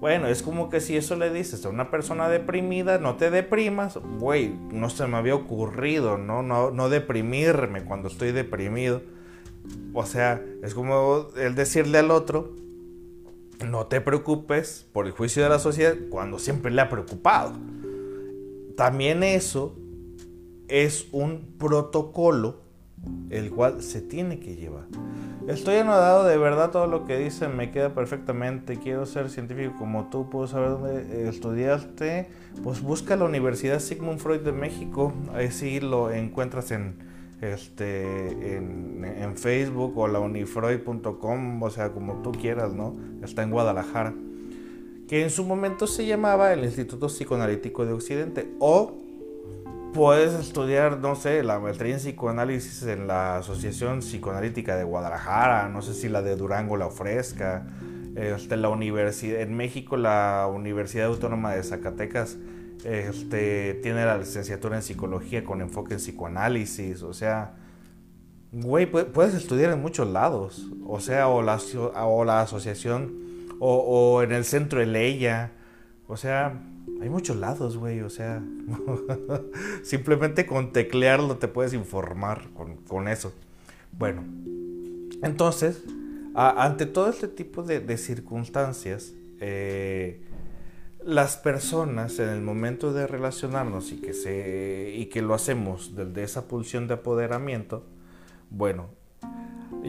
bueno, 0.00 0.28
es 0.28 0.42
como 0.42 0.70
que 0.70 0.80
si 0.80 0.96
eso 0.96 1.14
le 1.14 1.30
dices 1.30 1.64
a 1.64 1.68
una 1.68 1.90
persona 1.90 2.28
deprimida, 2.28 2.98
no 2.98 3.16
te 3.16 3.30
deprimas, 3.30 3.98
güey, 4.18 4.54
no 4.72 4.88
se 4.88 5.06
me 5.06 5.18
había 5.18 5.34
ocurrido, 5.34 6.16
¿no? 6.16 6.42
No, 6.42 6.70
no 6.70 6.88
deprimirme 6.88 7.84
cuando 7.84 8.08
estoy 8.08 8.32
deprimido. 8.32 9.02
O 9.92 10.06
sea, 10.06 10.42
es 10.62 10.74
como 10.74 11.28
el 11.36 11.54
decirle 11.54 11.98
al 11.98 12.10
otro, 12.10 12.54
no 13.64 13.86
te 13.86 14.00
preocupes 14.00 14.86
por 14.92 15.06
el 15.06 15.12
juicio 15.12 15.42
de 15.42 15.48
la 15.48 15.58
sociedad 15.58 15.94
cuando 16.10 16.38
siempre 16.38 16.70
le 16.70 16.82
ha 16.82 16.88
preocupado. 16.88 17.52
También 18.76 19.22
eso 19.22 19.76
es 20.68 21.08
un 21.12 21.54
protocolo 21.58 22.62
el 23.30 23.50
cual 23.50 23.82
se 23.82 24.00
tiene 24.00 24.40
que 24.40 24.56
llevar. 24.56 24.84
Estoy 25.48 25.76
anodado 25.76 26.24
de 26.24 26.36
verdad 26.36 26.70
todo 26.70 26.86
lo 26.86 27.04
que 27.04 27.18
dicen, 27.18 27.56
me 27.56 27.70
queda 27.70 27.94
perfectamente. 27.94 28.78
Quiero 28.78 29.06
ser 29.06 29.30
científico 29.30 29.74
como 29.78 30.10
tú, 30.10 30.28
puedo 30.28 30.46
saber 30.46 30.70
dónde 30.70 31.28
estudiaste. 31.28 32.28
Pues 32.62 32.82
busca 32.82 33.16
la 33.16 33.24
Universidad 33.24 33.80
Sigmund 33.80 34.20
Freud 34.20 34.40
de 34.40 34.52
México, 34.52 35.12
ahí 35.34 35.50
sí 35.50 35.80
lo 35.80 36.10
encuentras 36.10 36.70
en, 36.70 37.09
este, 37.40 38.56
en, 38.56 39.36
Facebook 39.36 39.96
o 39.96 40.08
la 40.08 40.18
unifreud.com, 40.18 41.62
o 41.62 41.70
sea, 41.70 41.92
como 41.92 42.20
tú 42.22 42.32
quieras, 42.32 42.74
¿no? 42.74 42.96
Está 43.22 43.42
en 43.42 43.50
Guadalajara. 43.50 44.12
Que 45.08 45.22
en 45.22 45.30
su 45.30 45.44
momento 45.44 45.86
se 45.86 46.04
llamaba 46.06 46.52
el 46.52 46.64
Instituto 46.64 47.06
Psicoanalítico 47.06 47.86
de 47.86 47.92
Occidente 47.92 48.50
o 48.58 48.98
puedes 49.94 50.34
estudiar, 50.34 50.98
no 50.98 51.16
sé, 51.16 51.42
la 51.42 51.58
maestría 51.58 51.94
en 51.94 52.00
psicoanálisis 52.00 52.82
en 52.84 53.06
la 53.06 53.38
Asociación 53.38 54.00
Psicoanalítica 54.00 54.76
de 54.76 54.84
Guadalajara, 54.84 55.68
no 55.68 55.82
sé 55.82 55.94
si 55.94 56.08
la 56.08 56.22
de 56.22 56.36
Durango 56.36 56.76
la 56.76 56.86
ofrezca, 56.86 57.66
este, 58.14 58.56
la 58.56 58.68
universidad, 58.68 59.40
en 59.40 59.56
México 59.56 59.96
la 59.96 60.48
Universidad 60.52 61.06
Autónoma 61.06 61.54
de 61.54 61.62
Zacatecas 61.62 62.38
este, 62.84 63.74
tiene 63.82 64.04
la 64.04 64.18
licenciatura 64.18 64.76
en 64.76 64.82
psicología 64.82 65.44
con 65.44 65.60
enfoque 65.60 65.94
en 65.94 66.00
psicoanálisis, 66.00 67.02
o 67.02 67.12
sea, 67.12 67.54
güey, 68.52 68.86
puedes 68.86 69.34
estudiar 69.34 69.72
en 69.72 69.80
muchos 69.80 70.08
lados, 70.08 70.68
o 70.86 71.00
sea, 71.00 71.28
o 71.28 71.42
la, 71.42 71.58
o 71.94 72.24
la 72.24 72.40
asociación, 72.40 73.30
o, 73.58 74.22
en 74.22 74.32
el 74.32 74.44
centro 74.44 74.80
de 74.80 74.86
Leia, 74.86 75.52
o 76.08 76.16
sea, 76.16 76.60
hay 77.00 77.08
muchos 77.08 77.36
lados, 77.36 77.76
güey, 77.76 78.00
o 78.00 78.10
sea, 78.10 78.42
simplemente 79.82 80.46
con 80.46 80.72
teclearlo 80.72 81.36
te 81.36 81.46
puedes 81.46 81.74
informar 81.74 82.48
con, 82.88 83.08
eso. 83.08 83.32
Bueno, 83.92 84.24
entonces, 85.22 85.84
ante 86.34 86.86
todo 86.86 87.10
este 87.10 87.28
tipo 87.28 87.62
de, 87.62 87.98
circunstancias, 87.98 89.12
eh, 89.40 90.22
las 91.04 91.36
personas 91.36 92.18
en 92.18 92.28
el 92.28 92.42
momento 92.42 92.92
de 92.92 93.06
relacionarnos 93.06 93.92
y 93.92 93.96
que, 93.96 94.12
se, 94.12 94.92
y 94.94 95.06
que 95.06 95.22
lo 95.22 95.34
hacemos 95.34 95.94
desde 95.94 96.22
esa 96.22 96.46
pulsión 96.46 96.88
de 96.88 96.94
apoderamiento, 96.94 97.84
bueno, 98.50 98.88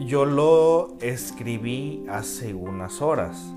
yo 0.06 0.24
lo 0.24 0.96
escribí 1.00 2.04
hace 2.08 2.54
unas 2.54 3.02
horas. 3.02 3.54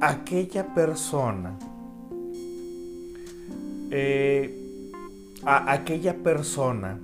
Aquella 0.00 0.74
persona, 0.74 1.58
eh, 3.90 4.90
a 5.44 5.72
aquella 5.72 6.16
persona 6.22 6.98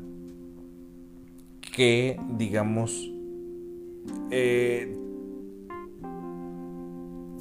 que, 1.75 2.19
digamos, 2.31 3.11
eh, 4.31 4.97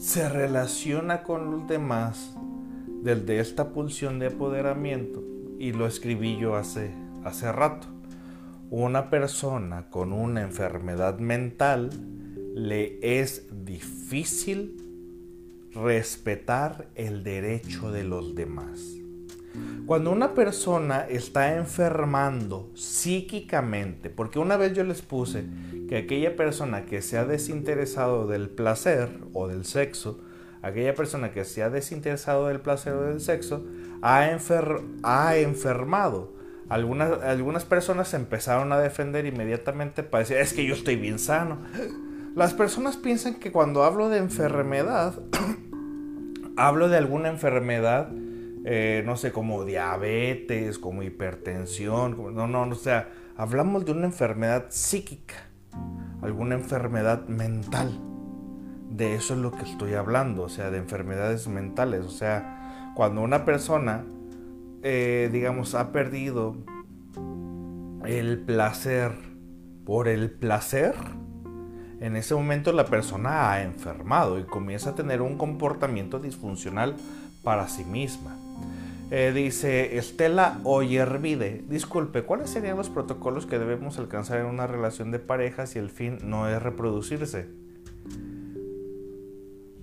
se 0.01 0.27
relaciona 0.27 1.21
con 1.21 1.51
los 1.51 1.67
demás 1.67 2.35
desde 3.03 3.39
esta 3.39 3.71
pulsión 3.71 4.17
de 4.17 4.27
apoderamiento 4.27 5.23
y 5.59 5.73
lo 5.73 5.85
escribí 5.85 6.39
yo 6.39 6.55
hace, 6.55 6.91
hace 7.23 7.51
rato. 7.51 7.85
Una 8.71 9.11
persona 9.11 9.89
con 9.91 10.11
una 10.11 10.41
enfermedad 10.41 11.19
mental 11.19 11.91
le 12.55 12.97
es 13.21 13.45
difícil 13.63 14.75
respetar 15.71 16.89
el 16.95 17.23
derecho 17.23 17.91
de 17.91 18.03
los 18.03 18.33
demás. 18.33 19.00
Cuando 19.85 20.11
una 20.11 20.33
persona 20.33 21.05
está 21.09 21.55
enfermando 21.55 22.69
psíquicamente, 22.75 24.09
porque 24.09 24.39
una 24.39 24.55
vez 24.55 24.73
yo 24.73 24.83
les 24.83 25.01
puse 25.01 25.43
que 25.89 25.97
aquella 25.97 26.35
persona 26.35 26.85
que 26.85 27.01
se 27.01 27.17
ha 27.17 27.25
desinteresado 27.25 28.27
del 28.27 28.49
placer 28.49 29.09
o 29.33 29.47
del 29.47 29.65
sexo, 29.65 30.21
aquella 30.61 30.95
persona 30.95 31.31
que 31.31 31.43
se 31.43 31.63
ha 31.63 31.69
desinteresado 31.69 32.47
del 32.47 32.61
placer 32.61 32.93
o 32.93 33.01
del 33.01 33.19
sexo, 33.19 33.65
ha, 34.01 34.19
ha 35.03 35.37
enfermado. 35.37 36.33
Algunas, 36.69 37.21
algunas 37.23 37.65
personas 37.65 38.13
empezaron 38.13 38.71
a 38.71 38.79
defender 38.79 39.25
inmediatamente 39.25 40.03
para 40.03 40.19
decir, 40.19 40.37
es 40.37 40.53
que 40.53 40.65
yo 40.65 40.73
estoy 40.73 40.95
bien 40.95 41.19
sano. 41.19 41.57
Las 42.33 42.53
personas 42.53 42.95
piensan 42.95 43.35
que 43.35 43.51
cuando 43.51 43.83
hablo 43.83 44.07
de 44.07 44.19
enfermedad, 44.19 45.19
hablo 46.55 46.87
de 46.87 46.95
alguna 46.95 47.27
enfermedad 47.27 48.09
eh, 48.63 49.03
no 49.05 49.17
sé, 49.17 49.31
como 49.31 49.65
diabetes, 49.65 50.77
como 50.77 51.03
hipertensión, 51.03 52.35
no, 52.35 52.47
no, 52.47 52.61
o 52.63 52.75
sea, 52.75 53.09
hablamos 53.35 53.85
de 53.85 53.91
una 53.91 54.05
enfermedad 54.05 54.65
psíquica, 54.69 55.35
alguna 56.21 56.55
enfermedad 56.55 57.27
mental. 57.27 57.99
De 58.89 59.15
eso 59.15 59.33
es 59.33 59.39
lo 59.39 59.51
que 59.51 59.63
estoy 59.63 59.93
hablando, 59.93 60.43
o 60.43 60.49
sea, 60.49 60.69
de 60.69 60.77
enfermedades 60.77 61.47
mentales. 61.47 62.05
O 62.05 62.09
sea, 62.09 62.91
cuando 62.93 63.21
una 63.21 63.45
persona, 63.45 64.03
eh, 64.83 65.29
digamos, 65.31 65.75
ha 65.75 65.91
perdido 65.91 66.57
el 68.05 68.39
placer 68.39 69.13
por 69.85 70.07
el 70.07 70.29
placer, 70.29 70.93
en 72.01 72.15
ese 72.15 72.35
momento 72.35 72.73
la 72.73 72.85
persona 72.85 73.51
ha 73.51 73.63
enfermado 73.63 74.39
y 74.39 74.43
comienza 74.43 74.91
a 74.91 74.95
tener 74.95 75.21
un 75.21 75.37
comportamiento 75.37 76.19
disfuncional 76.19 76.95
para 77.43 77.67
sí 77.67 77.85
misma. 77.85 78.35
Eh, 79.13 79.33
dice 79.35 79.97
Estela 79.97 80.61
Oyervide, 80.63 81.65
disculpe, 81.67 82.23
¿cuáles 82.23 82.49
serían 82.49 82.77
los 82.77 82.89
protocolos 82.89 83.45
que 83.45 83.59
debemos 83.59 83.99
alcanzar 83.99 84.39
en 84.39 84.45
una 84.45 84.67
relación 84.67 85.11
de 85.11 85.19
pareja 85.19 85.67
si 85.67 85.79
el 85.79 85.89
fin 85.89 86.19
no 86.23 86.47
es 86.47 86.63
reproducirse? 86.63 87.49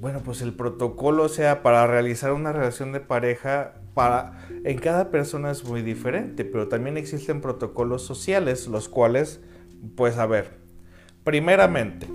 Bueno, 0.00 0.20
pues 0.24 0.40
el 0.40 0.54
protocolo, 0.54 1.28
sea, 1.28 1.62
para 1.62 1.86
realizar 1.86 2.32
una 2.32 2.52
relación 2.52 2.92
de 2.92 3.00
pareja, 3.00 3.74
para, 3.94 4.48
en 4.64 4.78
cada 4.78 5.10
persona 5.10 5.50
es 5.50 5.62
muy 5.64 5.82
diferente, 5.82 6.44
pero 6.44 6.68
también 6.68 6.96
existen 6.96 7.40
protocolos 7.40 8.02
sociales, 8.02 8.68
los 8.68 8.88
cuales, 8.88 9.40
pues 9.96 10.16
a 10.16 10.26
ver, 10.26 10.52
primeramente, 11.22 12.06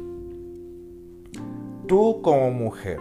tú 1.88 2.22
como 2.24 2.50
mujer, 2.52 3.00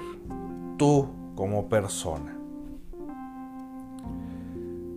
tú 0.77 1.15
como 1.37 1.69
persona, 1.69 2.37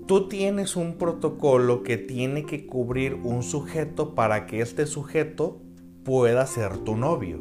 tú 0.05 0.27
tienes 0.27 0.75
un 0.75 0.97
protocolo 0.97 1.83
que 1.83 1.97
tiene 1.97 2.45
que 2.45 2.67
cubrir 2.67 3.15
un 3.15 3.41
sujeto 3.41 4.13
para 4.13 4.45
que 4.45 4.61
este 4.61 4.85
sujeto 4.85 5.61
pueda 6.03 6.45
ser 6.45 6.77
tu 6.77 6.95
novio. 6.95 7.39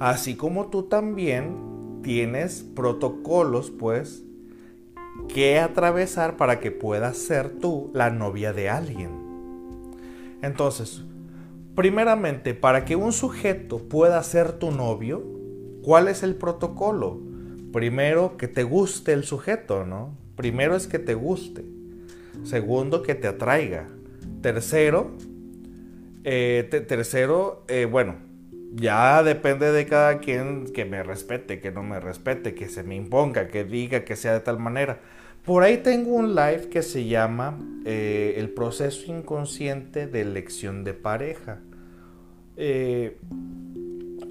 Así 0.00 0.34
como 0.34 0.66
tú 0.66 0.84
también 0.84 2.00
tienes 2.02 2.62
protocolos, 2.74 3.70
pues, 3.70 4.24
que 5.28 5.60
atravesar 5.60 6.36
para 6.36 6.58
que 6.58 6.70
puedas 6.70 7.16
ser 7.18 7.58
tú 7.58 7.90
la 7.94 8.10
novia 8.10 8.52
de 8.52 8.70
alguien. 8.70 9.10
Entonces, 10.42 11.04
primeramente, 11.76 12.54
para 12.54 12.84
que 12.84 12.96
un 12.96 13.12
sujeto 13.12 13.78
pueda 13.88 14.20
ser 14.22 14.52
tu 14.52 14.72
novio, 14.72 15.22
¿cuál 15.82 16.08
es 16.08 16.22
el 16.22 16.34
protocolo? 16.34 17.20
Primero, 17.72 18.36
que 18.36 18.48
te 18.48 18.64
guste 18.64 19.12
el 19.12 19.22
sujeto, 19.22 19.84
¿no? 19.84 20.16
Primero 20.40 20.74
es 20.74 20.86
que 20.86 20.98
te 20.98 21.12
guste. 21.12 21.66
Segundo, 22.44 23.02
que 23.02 23.14
te 23.14 23.28
atraiga. 23.28 23.88
Tercero, 24.40 25.10
eh, 26.24 26.66
tercero, 26.88 27.66
eh, 27.68 27.84
bueno, 27.84 28.16
ya 28.72 29.22
depende 29.22 29.70
de 29.70 29.84
cada 29.84 30.20
quien 30.20 30.72
que 30.72 30.86
me 30.86 31.02
respete, 31.02 31.60
que 31.60 31.70
no 31.70 31.82
me 31.82 32.00
respete, 32.00 32.54
que 32.54 32.70
se 32.70 32.82
me 32.82 32.96
imponga, 32.96 33.48
que 33.48 33.64
diga 33.64 34.06
que 34.06 34.16
sea 34.16 34.32
de 34.32 34.40
tal 34.40 34.58
manera. 34.58 35.00
Por 35.44 35.62
ahí 35.62 35.76
tengo 35.76 36.14
un 36.14 36.34
live 36.34 36.70
que 36.70 36.80
se 36.80 37.04
llama 37.04 37.58
eh, 37.84 38.36
El 38.38 38.48
proceso 38.48 39.12
inconsciente 39.12 40.06
de 40.06 40.22
elección 40.22 40.84
de 40.84 40.94
pareja. 40.94 41.58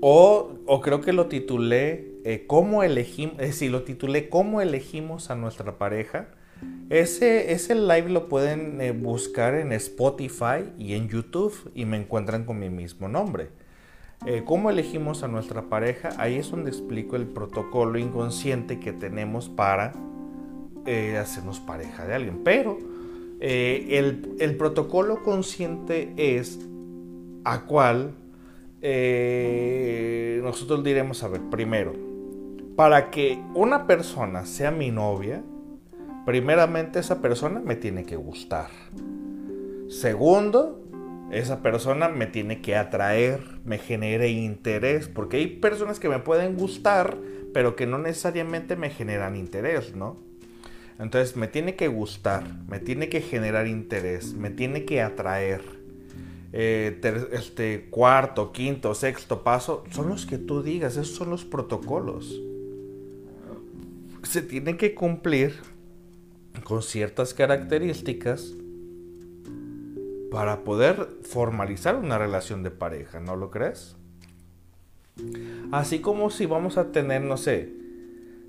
O, 0.01 0.51
o, 0.65 0.81
creo 0.81 1.01
que 1.01 1.13
lo 1.13 1.27
titulé 1.27 2.09
eh, 2.23 2.45
cómo 2.47 2.83
elegimos, 2.83 3.61
lo 3.61 3.83
titulé 3.83 4.29
cómo 4.29 4.61
elegimos 4.61 5.29
a 5.29 5.35
nuestra 5.35 5.77
pareja. 5.77 6.27
Ese, 6.89 7.53
ese 7.53 7.75
live 7.75 8.09
lo 8.09 8.27
pueden 8.27 8.81
eh, 8.81 8.91
buscar 8.91 9.55
en 9.55 9.71
Spotify 9.71 10.69
y 10.77 10.93
en 10.93 11.07
YouTube 11.07 11.71
y 11.73 11.85
me 11.85 11.97
encuentran 11.97 12.43
con 12.43 12.59
mi 12.59 12.69
mismo 12.69 13.07
nombre. 13.07 13.49
Eh, 14.25 14.43
¿Cómo 14.45 14.69
elegimos 14.69 15.23
a 15.23 15.29
nuestra 15.29 15.69
pareja? 15.69 16.09
Ahí 16.17 16.35
es 16.35 16.51
donde 16.51 16.69
explico 16.69 17.15
el 17.15 17.25
protocolo 17.25 17.97
inconsciente 17.97 18.79
que 18.79 18.91
tenemos 18.91 19.47
para 19.47 19.93
hacernos 21.19 21.59
pareja 21.59 22.05
de 22.05 22.15
alguien. 22.15 22.41
Pero 22.43 22.79
el, 23.39 24.35
el, 24.39 24.57
protocolo 24.57 25.21
consciente 25.23 26.13
es 26.17 26.59
a 27.43 27.67
cual 28.81 30.41
nosotros 30.43 30.83
diremos, 30.83 31.23
a 31.23 31.27
ver, 31.27 31.41
primero, 31.49 31.93
para 32.75 33.11
que 33.11 33.41
una 33.53 33.85
persona 33.87 34.45
sea 34.45 34.71
mi 34.71 34.89
novia, 34.89 35.43
primeramente 36.25 36.99
esa 36.99 37.21
persona 37.21 37.59
me 37.59 37.75
tiene 37.75 38.05
que 38.05 38.15
gustar. 38.15 38.69
Segundo, 39.89 40.81
esa 41.31 41.61
persona 41.61 42.09
me 42.09 42.25
tiene 42.27 42.61
que 42.61 42.75
atraer, 42.75 43.39
me 43.65 43.77
genere 43.77 44.29
interés, 44.29 45.07
porque 45.07 45.37
hay 45.37 45.47
personas 45.47 45.99
que 45.99 46.09
me 46.09 46.19
pueden 46.19 46.55
gustar, 46.55 47.17
pero 47.53 47.75
que 47.75 47.85
no 47.85 47.97
necesariamente 47.97 48.75
me 48.75 48.89
generan 48.89 49.35
interés, 49.35 49.95
¿no? 49.95 50.17
Entonces 50.99 51.35
me 51.37 51.47
tiene 51.47 51.75
que 51.75 51.87
gustar, 51.87 52.43
me 52.67 52.79
tiene 52.79 53.09
que 53.09 53.21
generar 53.21 53.67
interés, 53.67 54.33
me 54.33 54.49
tiene 54.49 54.85
que 54.85 55.01
atraer. 55.01 55.78
Eh, 56.51 56.99
este 57.31 57.89
cuarto, 57.89 58.51
quinto, 58.51 58.95
sexto 58.95 59.43
paso, 59.43 59.83
son 59.91 60.09
los 60.09 60.25
que 60.25 60.37
tú 60.37 60.63
digas, 60.63 60.97
esos 60.97 61.15
son 61.15 61.29
los 61.29 61.45
protocolos 61.45 62.39
se 64.23 64.41
tiene 64.41 64.77
que 64.77 64.93
cumplir 64.93 65.55
con 66.63 66.83
ciertas 66.83 67.33
características 67.33 68.53
para 70.31 70.63
poder 70.63 71.07
formalizar 71.23 71.95
una 71.95 72.17
relación 72.17 72.61
de 72.63 72.71
pareja, 72.71 73.19
¿no 73.19 73.35
lo 73.35 73.49
crees? 73.49 73.95
Así 75.71 75.99
como 75.99 76.29
si 76.29 76.45
vamos 76.45 76.77
a 76.77 76.91
tener, 76.91 77.23
no 77.23 77.37
sé, 77.37 77.73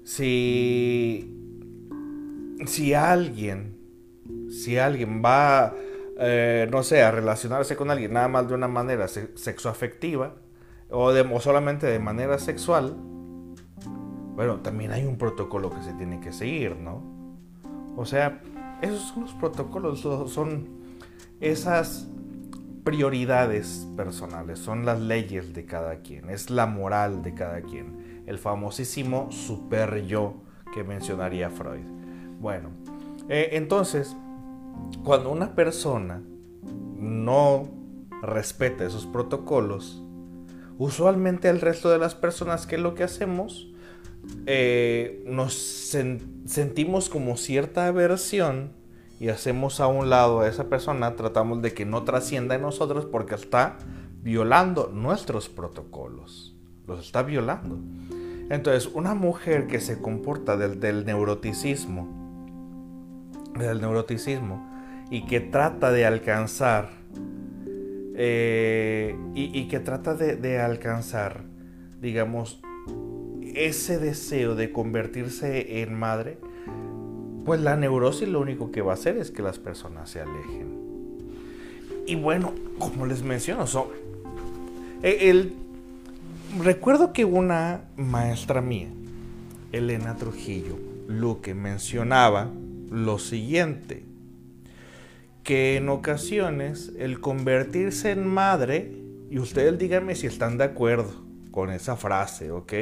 si, 0.04 1.34
si 2.66 2.94
alguien, 2.94 3.78
si 4.50 4.76
alguien 4.76 5.22
va, 5.24 5.74
eh, 6.20 6.68
no 6.70 6.82
sé, 6.82 7.02
a 7.02 7.10
relacionarse 7.10 7.76
con 7.76 7.90
alguien 7.90 8.12
nada 8.12 8.28
más 8.28 8.46
de 8.46 8.54
una 8.54 8.68
manera 8.68 9.08
sexoafectiva 9.08 10.34
o, 10.90 11.12
de, 11.12 11.22
o 11.22 11.40
solamente 11.40 11.86
de 11.86 11.98
manera 11.98 12.38
sexual, 12.38 12.94
bueno, 14.34 14.60
también 14.60 14.92
hay 14.92 15.06
un 15.06 15.16
protocolo 15.16 15.70
que 15.70 15.82
se 15.82 15.94
tiene 15.94 16.20
que 16.20 16.32
seguir, 16.32 16.76
¿no? 16.76 17.02
O 17.96 18.04
sea, 18.04 18.42
esos 18.82 19.00
son 19.00 19.22
los 19.22 19.32
protocolos, 19.34 20.00
son 20.00 20.68
esas 21.40 22.06
prioridades 22.84 23.88
personales, 23.96 24.58
son 24.58 24.84
las 24.84 25.00
leyes 25.00 25.54
de 25.54 25.64
cada 25.64 26.00
quien, 26.00 26.28
es 26.28 26.50
la 26.50 26.66
moral 26.66 27.22
de 27.22 27.34
cada 27.34 27.62
quien, 27.62 28.22
el 28.26 28.38
famosísimo 28.38 29.30
super 29.32 30.04
yo 30.06 30.34
que 30.74 30.84
mencionaría 30.84 31.50
Freud. 31.50 31.84
Bueno, 32.40 32.70
eh, 33.28 33.50
entonces, 33.52 34.16
cuando 35.04 35.30
una 35.30 35.54
persona 35.54 36.22
no 36.96 37.68
respeta 38.22 38.84
esos 38.84 39.06
protocolos, 39.06 40.02
usualmente 40.78 41.48
el 41.48 41.60
resto 41.60 41.90
de 41.90 41.98
las 41.98 42.14
personas 42.14 42.66
que 42.66 42.78
lo 42.78 42.94
que 42.94 43.04
hacemos 43.04 43.72
eh, 44.46 45.22
nos 45.26 45.54
sentimos 45.54 47.08
como 47.08 47.36
cierta 47.36 47.86
aversión 47.86 48.72
y 49.18 49.28
hacemos 49.28 49.80
a 49.80 49.86
un 49.86 50.10
lado 50.10 50.40
a 50.40 50.48
esa 50.48 50.68
persona, 50.68 51.16
tratamos 51.16 51.62
de 51.62 51.74
que 51.74 51.84
no 51.84 52.04
trascienda 52.04 52.54
en 52.54 52.62
nosotros 52.62 53.06
porque 53.06 53.34
está 53.34 53.78
violando 54.22 54.90
nuestros 54.92 55.48
protocolos, 55.48 56.56
los 56.86 57.04
está 57.04 57.22
violando. 57.22 57.78
Entonces, 58.50 58.90
una 58.92 59.14
mujer 59.14 59.66
que 59.66 59.80
se 59.80 60.00
comporta 60.00 60.56
del, 60.56 60.80
del 60.80 61.04
neuroticismo, 61.04 62.19
del 63.58 63.80
neuroticismo, 63.80 64.68
y 65.10 65.26
que 65.26 65.40
trata 65.40 65.90
de 65.90 66.06
alcanzar, 66.06 66.90
eh, 68.16 69.16
y, 69.34 69.68
que 69.68 69.80
trata 69.80 70.14
de 70.14 70.60
alcanzar, 70.60 71.42
digamos, 72.00 72.60
ese 73.54 73.98
deseo 73.98 74.54
de 74.54 74.72
convertirse 74.72 75.82
en 75.82 75.94
madre, 75.94 76.38
pues 77.44 77.60
la 77.60 77.76
neurosis 77.76 78.28
lo 78.28 78.40
único 78.40 78.70
que 78.70 78.82
va 78.82 78.92
a 78.92 78.94
hacer 78.94 79.16
es 79.16 79.30
que 79.30 79.42
las 79.42 79.58
personas 79.58 80.10
se 80.10 80.20
alejen. 80.20 80.78
Y 82.06 82.14
bueno, 82.14 82.52
como 82.78 83.06
les 83.06 83.22
menciono, 83.22 83.64
e, 85.02 85.30
el, 85.30 85.54
recuerdo 86.62 87.12
que 87.12 87.24
una 87.24 87.82
maestra 87.96 88.60
mía, 88.60 88.88
Elena 89.72 90.16
Trujillo, 90.16 90.76
lo 91.08 91.40
que 91.40 91.54
mencionaba 91.54 92.50
lo 92.90 93.18
siguiente, 93.18 94.04
que 95.44 95.76
en 95.76 95.88
ocasiones 95.88 96.92
el 96.98 97.20
convertirse 97.20 98.10
en 98.10 98.26
madre, 98.26 98.92
y 99.30 99.38
ustedes 99.38 99.78
díganme 99.78 100.14
si 100.16 100.26
están 100.26 100.58
de 100.58 100.64
acuerdo 100.64 101.24
con 101.50 101.70
esa 101.70 101.96
frase, 101.96 102.50
¿ok? 102.50 102.72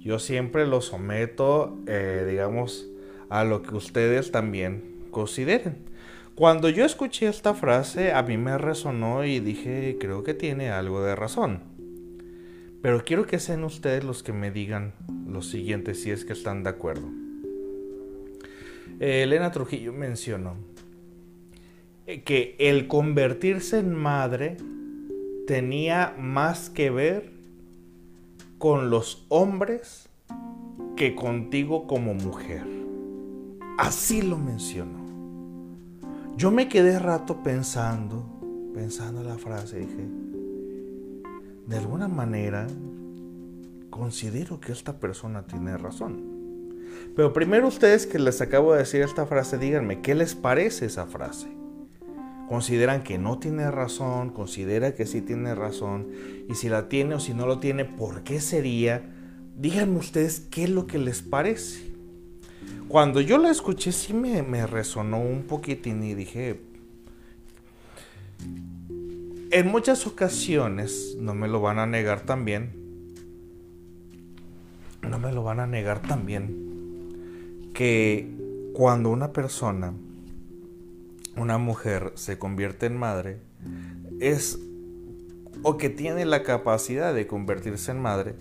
Yo 0.00 0.18
siempre 0.18 0.66
lo 0.66 0.80
someto, 0.80 1.78
eh, 1.86 2.26
digamos, 2.28 2.88
a 3.30 3.44
lo 3.44 3.62
que 3.62 3.74
ustedes 3.74 4.30
también 4.30 5.06
consideren. 5.10 5.88
Cuando 6.34 6.68
yo 6.68 6.84
escuché 6.84 7.26
esta 7.26 7.54
frase, 7.54 8.12
a 8.12 8.22
mí 8.22 8.36
me 8.36 8.58
resonó 8.58 9.24
y 9.24 9.40
dije, 9.40 9.96
creo 9.98 10.22
que 10.22 10.34
tiene 10.34 10.70
algo 10.70 11.02
de 11.02 11.16
razón. 11.16 11.62
Pero 12.80 13.04
quiero 13.04 13.26
que 13.26 13.40
sean 13.40 13.64
ustedes 13.64 14.04
los 14.04 14.22
que 14.22 14.32
me 14.32 14.52
digan 14.52 14.94
lo 15.26 15.42
siguiente, 15.42 15.94
si 15.94 16.12
es 16.12 16.24
que 16.24 16.32
están 16.32 16.62
de 16.62 16.70
acuerdo. 16.70 17.08
Elena 19.00 19.52
Trujillo 19.52 19.92
mencionó 19.92 20.54
que 22.24 22.56
el 22.58 22.88
convertirse 22.88 23.78
en 23.78 23.94
madre 23.94 24.56
tenía 25.46 26.14
más 26.18 26.68
que 26.70 26.90
ver 26.90 27.32
con 28.58 28.90
los 28.90 29.24
hombres 29.28 30.08
que 30.96 31.14
contigo 31.14 31.86
como 31.86 32.14
mujer. 32.14 32.64
Así 33.78 34.22
lo 34.22 34.36
mencionó. 34.36 35.06
Yo 36.36 36.50
me 36.50 36.68
quedé 36.68 36.98
rato 36.98 37.42
pensando, 37.42 38.24
pensando 38.74 39.22
la 39.22 39.38
frase, 39.38 39.78
dije, 39.78 40.08
de 41.66 41.76
alguna 41.76 42.08
manera 42.08 42.66
considero 43.90 44.60
que 44.60 44.72
esta 44.72 44.98
persona 44.98 45.46
tiene 45.46 45.76
razón. 45.76 46.37
Pero 47.16 47.32
primero 47.32 47.66
ustedes 47.66 48.06
que 48.06 48.18
les 48.18 48.40
acabo 48.40 48.72
de 48.72 48.80
decir 48.80 49.02
esta 49.02 49.26
frase, 49.26 49.58
díganme, 49.58 50.00
¿qué 50.00 50.14
les 50.14 50.34
parece 50.34 50.86
esa 50.86 51.06
frase? 51.06 51.48
¿Consideran 52.48 53.02
que 53.02 53.18
no 53.18 53.38
tiene 53.38 53.70
razón? 53.70 54.30
¿Considera 54.30 54.94
que 54.94 55.04
sí 55.04 55.20
tiene 55.20 55.54
razón? 55.54 56.08
Y 56.48 56.54
si 56.54 56.68
la 56.68 56.88
tiene 56.88 57.14
o 57.16 57.20
si 57.20 57.34
no 57.34 57.46
lo 57.46 57.58
tiene, 57.58 57.84
¿por 57.84 58.22
qué 58.22 58.40
sería? 58.40 59.02
Díganme 59.56 59.98
ustedes 59.98 60.40
qué 60.50 60.64
es 60.64 60.70
lo 60.70 60.86
que 60.86 60.98
les 60.98 61.20
parece. 61.20 61.88
Cuando 62.88 63.20
yo 63.20 63.36
la 63.36 63.50
escuché 63.50 63.92
sí 63.92 64.14
me, 64.14 64.66
resonó 64.66 65.20
un 65.20 65.42
poquitín 65.42 66.02
y 66.02 66.14
dije, 66.14 66.60
en 69.50 69.68
muchas 69.68 70.06
ocasiones, 70.06 71.14
no 71.18 71.34
me 71.34 71.48
lo 71.48 71.60
van 71.60 71.78
a 71.78 71.86
negar 71.86 72.22
también, 72.22 72.72
no 75.02 75.18
me 75.18 75.32
lo 75.32 75.42
van 75.42 75.60
a 75.60 75.66
negar 75.66 76.00
también, 76.00 76.67
que 77.78 78.28
cuando 78.72 79.08
una 79.08 79.32
persona, 79.32 79.94
una 81.36 81.58
mujer 81.58 82.10
se 82.16 82.36
convierte 82.36 82.86
en 82.86 82.96
madre, 82.96 83.38
es, 84.18 84.58
o 85.62 85.76
que 85.76 85.88
tiene 85.88 86.24
la 86.24 86.42
capacidad 86.42 87.14
de 87.14 87.28
convertirse 87.28 87.92
en 87.92 88.02
madre, 88.02 88.34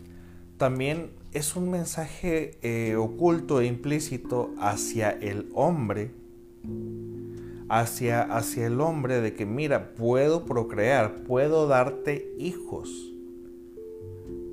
también 0.58 1.12
es 1.34 1.56
un 1.56 1.70
mensaje 1.70 2.58
eh, 2.64 2.96
oculto 2.96 3.62
e 3.62 3.68
implícito 3.68 4.56
hacia 4.60 5.12
el 5.12 5.48
hombre, 5.54 6.10
hacia, 7.70 8.24
hacia 8.24 8.66
el 8.66 8.82
hombre 8.82 9.22
de 9.22 9.36
que 9.36 9.46
mira, 9.46 9.94
puedo 9.94 10.46
procrear, 10.46 11.24
puedo 11.26 11.68
darte 11.68 12.34
hijos, 12.40 12.90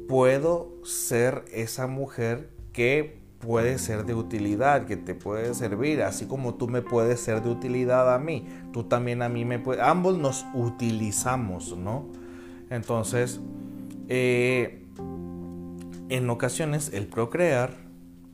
puedo 0.08 0.74
ser 0.84 1.42
esa 1.54 1.86
mujer 1.86 2.50
que 2.74 3.23
puede 3.44 3.78
ser 3.78 4.04
de 4.04 4.14
utilidad, 4.14 4.86
que 4.86 4.96
te 4.96 5.14
puede 5.14 5.54
servir, 5.54 6.02
así 6.02 6.26
como 6.26 6.54
tú 6.54 6.68
me 6.68 6.82
puedes 6.82 7.20
ser 7.20 7.42
de 7.42 7.50
utilidad 7.50 8.14
a 8.14 8.18
mí, 8.18 8.46
tú 8.72 8.84
también 8.84 9.22
a 9.22 9.28
mí 9.28 9.44
me 9.44 9.58
puedes, 9.58 9.82
ambos 9.82 10.18
nos 10.18 10.46
utilizamos, 10.54 11.76
¿no? 11.76 12.06
Entonces, 12.70 13.40
eh, 14.08 14.82
en 16.08 16.30
ocasiones 16.30 16.92
el 16.92 17.06
procrear 17.06 17.76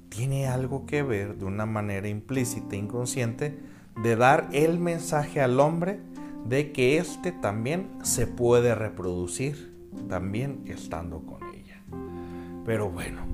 tiene 0.08 0.46
algo 0.48 0.86
que 0.86 1.02
ver 1.02 1.36
de 1.36 1.44
una 1.44 1.66
manera 1.66 2.08
implícita 2.08 2.76
inconsciente 2.76 3.58
de 4.02 4.16
dar 4.16 4.48
el 4.52 4.78
mensaje 4.78 5.40
al 5.40 5.60
hombre 5.60 6.00
de 6.44 6.72
que 6.72 6.98
éste 6.98 7.32
también 7.32 7.88
se 8.02 8.26
puede 8.26 8.74
reproducir, 8.74 9.74
también 10.08 10.62
estando 10.66 11.20
con 11.20 11.42
ella. 11.54 11.82
Pero 12.64 12.90
bueno, 12.90 13.29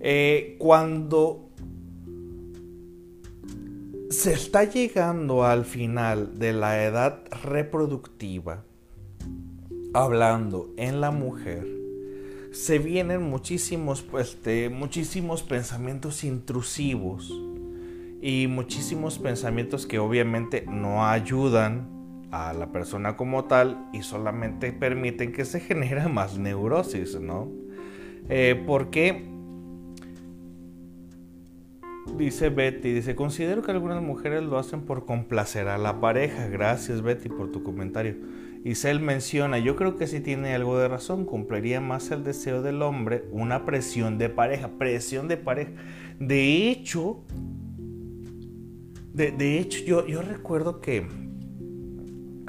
eh, 0.00 0.56
cuando 0.58 1.50
se 4.10 4.32
está 4.32 4.64
llegando 4.64 5.44
al 5.44 5.64
final 5.64 6.38
de 6.38 6.52
la 6.52 6.82
edad 6.84 7.22
reproductiva, 7.42 8.64
hablando 9.94 10.72
en 10.76 11.00
la 11.00 11.10
mujer, 11.10 11.66
se 12.50 12.78
vienen 12.78 13.22
muchísimos, 13.22 14.02
pues, 14.02 14.38
muchísimos 14.72 15.42
pensamientos 15.42 16.24
intrusivos 16.24 17.30
y 18.20 18.46
muchísimos 18.48 19.18
pensamientos 19.18 19.86
que 19.86 19.98
obviamente 19.98 20.64
no 20.66 21.06
ayudan 21.06 22.26
a 22.32 22.52
la 22.52 22.72
persona 22.72 23.16
como 23.16 23.44
tal 23.44 23.88
y 23.92 24.02
solamente 24.02 24.72
permiten 24.72 25.32
que 25.32 25.44
se 25.44 25.60
genere 25.60 26.08
más 26.08 26.38
neurosis, 26.38 27.20
¿no? 27.20 27.48
Eh, 28.28 28.62
porque 28.66 29.28
dice 32.16 32.50
Betty, 32.50 32.92
dice, 32.92 33.14
considero 33.14 33.62
que 33.62 33.70
algunas 33.70 34.02
mujeres 34.02 34.42
lo 34.42 34.58
hacen 34.58 34.82
por 34.82 35.06
complacer 35.06 35.68
a 35.68 35.78
la 35.78 36.00
pareja. 36.00 36.48
Gracias 36.48 37.02
Betty 37.02 37.28
por 37.28 37.50
tu 37.50 37.62
comentario. 37.62 38.16
Y 38.64 38.70
Isel 38.70 39.00
menciona, 39.00 39.58
yo 39.58 39.74
creo 39.74 39.96
que 39.96 40.06
sí 40.06 40.20
tiene 40.20 40.54
algo 40.54 40.78
de 40.78 40.88
razón, 40.88 41.24
cumpliría 41.24 41.80
más 41.80 42.10
el 42.10 42.24
deseo 42.24 42.60
del 42.60 42.82
hombre 42.82 43.24
una 43.30 43.64
presión 43.64 44.18
de 44.18 44.28
pareja, 44.28 44.78
presión 44.78 45.28
de 45.28 45.38
pareja. 45.38 45.72
De 46.18 46.70
hecho, 46.70 47.24
de, 49.14 49.58
hecho 49.58 49.84
yo, 49.84 50.06
yo, 50.06 50.22
recuerdo 50.22 50.80
que, 50.80 51.06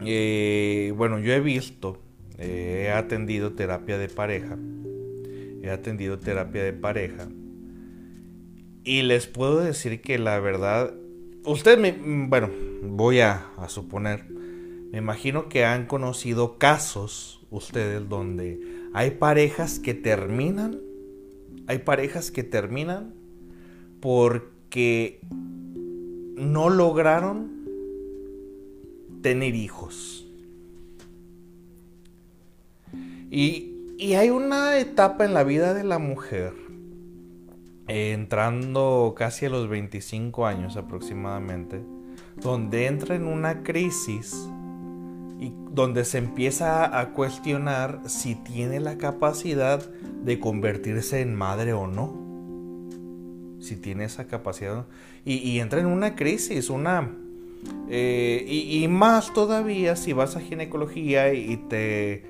eh, 0.05 0.93
bueno, 0.97 1.19
yo 1.19 1.31
he 1.31 1.39
visto, 1.39 2.01
eh, 2.37 2.87
he 2.87 2.91
atendido 2.91 3.53
terapia 3.53 3.97
de 3.97 4.09
pareja, 4.09 4.57
he 5.61 5.69
atendido 5.69 6.19
terapia 6.19 6.63
de 6.63 6.73
pareja, 6.73 7.29
y 8.83 9.01
les 9.03 9.27
puedo 9.27 9.59
decir 9.59 10.01
que 10.01 10.17
la 10.17 10.39
verdad, 10.39 10.93
usted 11.45 11.77
me, 11.77 11.91
bueno, 12.27 12.49
voy 12.83 13.19
a, 13.19 13.47
a 13.57 13.69
suponer, 13.69 14.29
me 14.29 14.97
imagino 14.97 15.49
que 15.49 15.65
han 15.65 15.85
conocido 15.85 16.57
casos 16.57 17.45
ustedes 17.49 18.07
donde 18.09 18.59
hay 18.93 19.11
parejas 19.11 19.79
que 19.79 19.93
terminan, 19.93 20.79
hay 21.67 21.79
parejas 21.79 22.31
que 22.31 22.43
terminan 22.43 23.13
porque 23.99 25.21
no 26.35 26.69
lograron 26.69 27.51
tener 29.21 29.55
hijos. 29.55 30.27
Y, 33.29 33.95
y, 33.97 34.15
hay 34.15 34.29
una 34.29 34.77
etapa 34.77 35.23
en 35.23 35.33
la 35.33 35.43
vida 35.45 35.73
de 35.73 35.85
la 35.85 35.99
mujer, 35.99 36.53
entrando 37.91 39.13
casi 39.17 39.45
a 39.45 39.49
los 39.49 39.67
25 39.67 40.45
años 40.45 40.77
aproximadamente, 40.77 41.81
donde 42.41 42.87
entra 42.87 43.15
en 43.15 43.25
una 43.25 43.63
crisis 43.63 44.49
donde 45.71 46.03
se 46.05 46.17
empieza 46.17 46.99
a 46.99 47.13
cuestionar 47.13 48.01
si 48.05 48.35
tiene 48.35 48.79
la 48.79 48.97
capacidad 48.97 49.81
de 50.23 50.39
convertirse 50.39 51.21
en 51.21 51.33
madre 51.33 51.73
o 51.73 51.87
no. 51.87 52.19
Si 53.59 53.75
tiene 53.77 54.05
esa 54.05 54.27
capacidad. 54.27 54.85
Y, 55.23 55.35
y 55.35 55.59
entra 55.59 55.79
en 55.79 55.87
una 55.87 56.15
crisis, 56.15 56.69
una... 56.69 57.15
Eh, 57.89 58.43
y, 58.47 58.87
más 58.87 59.33
todavía 59.33 59.95
si 59.95 60.13
vas 60.13 60.35
a 60.35 60.41
ginecología 60.41 61.33
y 61.33 61.57
te... 61.57 62.25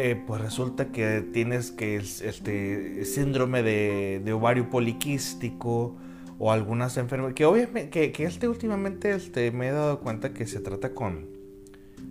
Eh, 0.00 0.14
pues 0.14 0.40
resulta 0.40 0.92
que 0.92 1.22
tienes 1.32 1.72
que 1.72 1.96
este 1.96 3.04
síndrome 3.04 3.64
de, 3.64 4.22
de 4.24 4.32
ovario 4.32 4.70
poliquístico 4.70 5.96
o 6.38 6.52
algunas 6.52 6.96
enfermedades 6.98 7.34
que 7.34 7.44
obviamente 7.44 8.12
que, 8.12 8.22
este 8.22 8.46
últimamente 8.46 9.10
este, 9.10 9.50
me 9.50 9.66
he 9.66 9.72
dado 9.72 9.98
cuenta 9.98 10.32
que 10.32 10.46
se 10.46 10.60
trata 10.60 10.94
con 10.94 11.26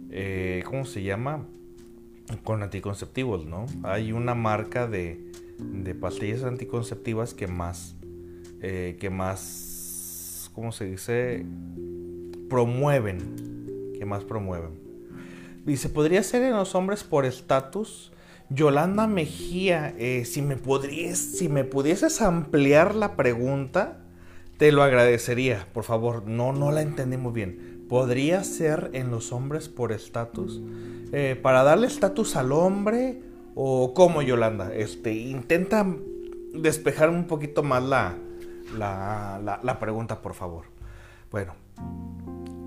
eh, 0.09 0.63
¿cómo 0.65 0.83
se 0.83 1.01
llama? 1.01 1.47
Con 2.43 2.61
anticonceptivos, 2.61 3.45
¿no? 3.45 3.67
Hay 3.83 4.11
una 4.11 4.35
marca 4.35 4.85
de, 4.85 5.31
de 5.57 5.95
pastillas 5.95 6.43
anticonceptivas 6.43 7.33
que 7.33 7.47
más, 7.47 7.95
eh, 8.61 8.97
que 8.99 9.09
más, 9.09 10.51
¿cómo 10.53 10.73
se 10.73 10.83
dice? 10.83 11.45
Promueven, 12.49 13.93
que 13.97 14.05
más 14.05 14.25
promueven. 14.25 14.86
Dice, 15.67 15.89
¿podría 15.89 16.23
ser 16.23 16.41
en 16.41 16.55
los 16.55 16.73
hombres 16.73 17.03
por 17.03 17.25
estatus? 17.25 18.11
Yolanda 18.49 19.05
Mejía, 19.05 19.93
eh, 19.99 20.25
si, 20.25 20.41
me 20.41 20.55
podrías, 20.55 21.19
si 21.19 21.49
me 21.49 21.63
pudieses 21.63 22.21
ampliar 22.21 22.95
la 22.95 23.15
pregunta, 23.15 23.99
te 24.57 24.71
lo 24.71 24.81
agradecería, 24.81 25.67
por 25.73 25.83
favor. 25.83 26.25
No, 26.25 26.53
no 26.53 26.71
la 26.71 26.81
entendí 26.81 27.17
muy 27.17 27.33
bien 27.33 27.77
podría 27.87 28.43
ser 28.43 28.89
en 28.93 29.11
los 29.11 29.31
hombres 29.31 29.69
por 29.69 29.91
estatus. 29.91 30.61
Eh, 31.11 31.39
para 31.41 31.63
darle 31.63 31.87
estatus 31.87 32.35
al 32.35 32.51
hombre 32.51 33.21
o 33.55 33.93
cómo 33.93 34.21
Yolanda. 34.21 34.73
Este, 34.73 35.13
intenta 35.13 35.85
despejar 36.53 37.09
un 37.09 37.25
poquito 37.25 37.63
más 37.63 37.83
la, 37.83 38.15
la, 38.77 39.59
la, 39.63 39.79
pregunta, 39.79 40.21
por 40.21 40.33
favor. 40.33 40.65
Bueno, 41.31 41.53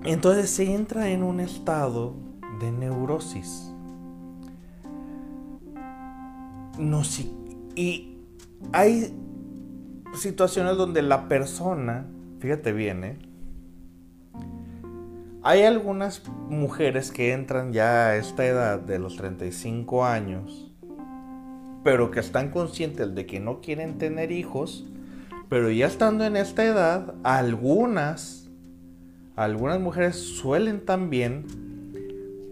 entonces 0.03 0.49
se 0.49 0.73
entra 0.73 1.09
en 1.09 1.23
un 1.23 1.39
estado 1.39 2.15
de 2.61 2.71
neurosis. 2.71 3.73
No, 6.77 7.03
si, 7.03 7.35
y 7.75 8.17
hay 8.71 9.13
situaciones 10.13 10.77
donde 10.77 11.01
la 11.01 11.27
persona, 11.27 12.05
fíjate 12.39 12.71
bien, 12.71 13.03
¿eh? 13.03 13.17
Hay 15.43 15.63
algunas 15.63 16.21
mujeres 16.49 17.11
que 17.11 17.33
entran 17.33 17.73
ya 17.73 18.09
a 18.09 18.15
esta 18.17 18.45
edad 18.45 18.79
de 18.79 18.99
los 18.99 19.17
35 19.17 20.05
años, 20.05 20.71
pero 21.83 22.11
que 22.11 22.19
están 22.19 22.51
conscientes 22.51 23.15
de 23.15 23.25
que 23.25 23.39
no 23.39 23.59
quieren 23.59 23.97
tener 23.97 24.31
hijos, 24.31 24.85
pero 25.49 25.71
ya 25.71 25.87
estando 25.87 26.25
en 26.25 26.37
esta 26.37 26.63
edad, 26.63 27.15
algunas, 27.23 28.51
algunas 29.35 29.79
mujeres 29.79 30.15
suelen 30.15 30.85
también 30.85 31.70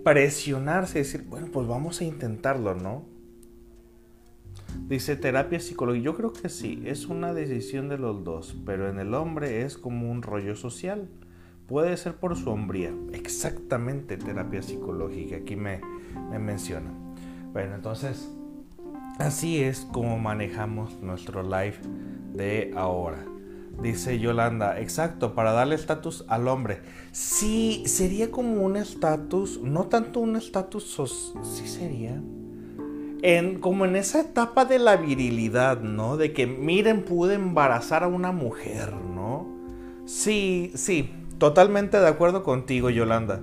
presionarse 0.03 0.99
decir, 0.99 1.23
bueno, 1.23 1.47
pues 1.51 1.67
vamos 1.67 2.01
a 2.01 2.03
intentarlo, 2.03 2.75
¿no? 2.75 3.05
Dice 4.87 5.15
terapia 5.15 5.59
psicológica. 5.59 6.05
Yo 6.05 6.15
creo 6.15 6.33
que 6.33 6.49
sí, 6.49 6.81
es 6.85 7.07
una 7.07 7.33
decisión 7.33 7.89
de 7.89 7.97
los 7.97 8.23
dos, 8.23 8.55
pero 8.65 8.89
en 8.89 8.99
el 8.99 9.13
hombre 9.13 9.63
es 9.63 9.77
como 9.77 10.11
un 10.11 10.21
rollo 10.21 10.55
social. 10.55 11.09
Puede 11.67 11.95
ser 11.97 12.15
por 12.15 12.35
su 12.35 12.49
hombría. 12.49 12.93
Exactamente 13.13 14.17
terapia 14.17 14.61
psicológica. 14.61 15.37
Aquí 15.37 15.55
me, 15.55 15.81
me 16.31 16.39
menciona. 16.39 16.91
Bueno, 17.53 17.75
entonces, 17.75 18.31
así 19.19 19.61
es 19.61 19.81
como 19.91 20.17
manejamos 20.17 20.99
nuestro 21.01 21.43
live 21.43 21.79
de 22.33 22.71
ahora. 22.75 23.28
Dice 23.81 24.19
Yolanda, 24.19 24.79
exacto, 24.79 25.33
para 25.35 25.51
darle 25.53 25.75
estatus 25.75 26.25
al 26.27 26.47
hombre. 26.47 26.81
Sí, 27.11 27.83
sería 27.85 28.29
como 28.29 28.63
un 28.63 28.75
estatus, 28.75 29.61
no 29.61 29.85
tanto 29.85 30.19
un 30.19 30.35
estatus, 30.35 31.33
sí 31.43 31.67
sería. 31.67 32.21
En, 33.21 33.59
como 33.59 33.85
en 33.85 33.95
esa 33.95 34.21
etapa 34.21 34.65
de 34.65 34.79
la 34.79 34.95
virilidad, 34.97 35.81
¿no? 35.81 36.17
De 36.17 36.33
que 36.33 36.47
miren, 36.47 37.03
pude 37.03 37.35
embarazar 37.35 38.03
a 38.03 38.07
una 38.07 38.31
mujer, 38.31 38.93
¿no? 38.93 39.47
Sí, 40.05 40.71
sí, 40.75 41.11
Totalmente 41.39 41.97
de 41.97 42.07
acuerdo 42.07 42.43
contigo, 42.43 42.89
Yolanda. 42.89 43.41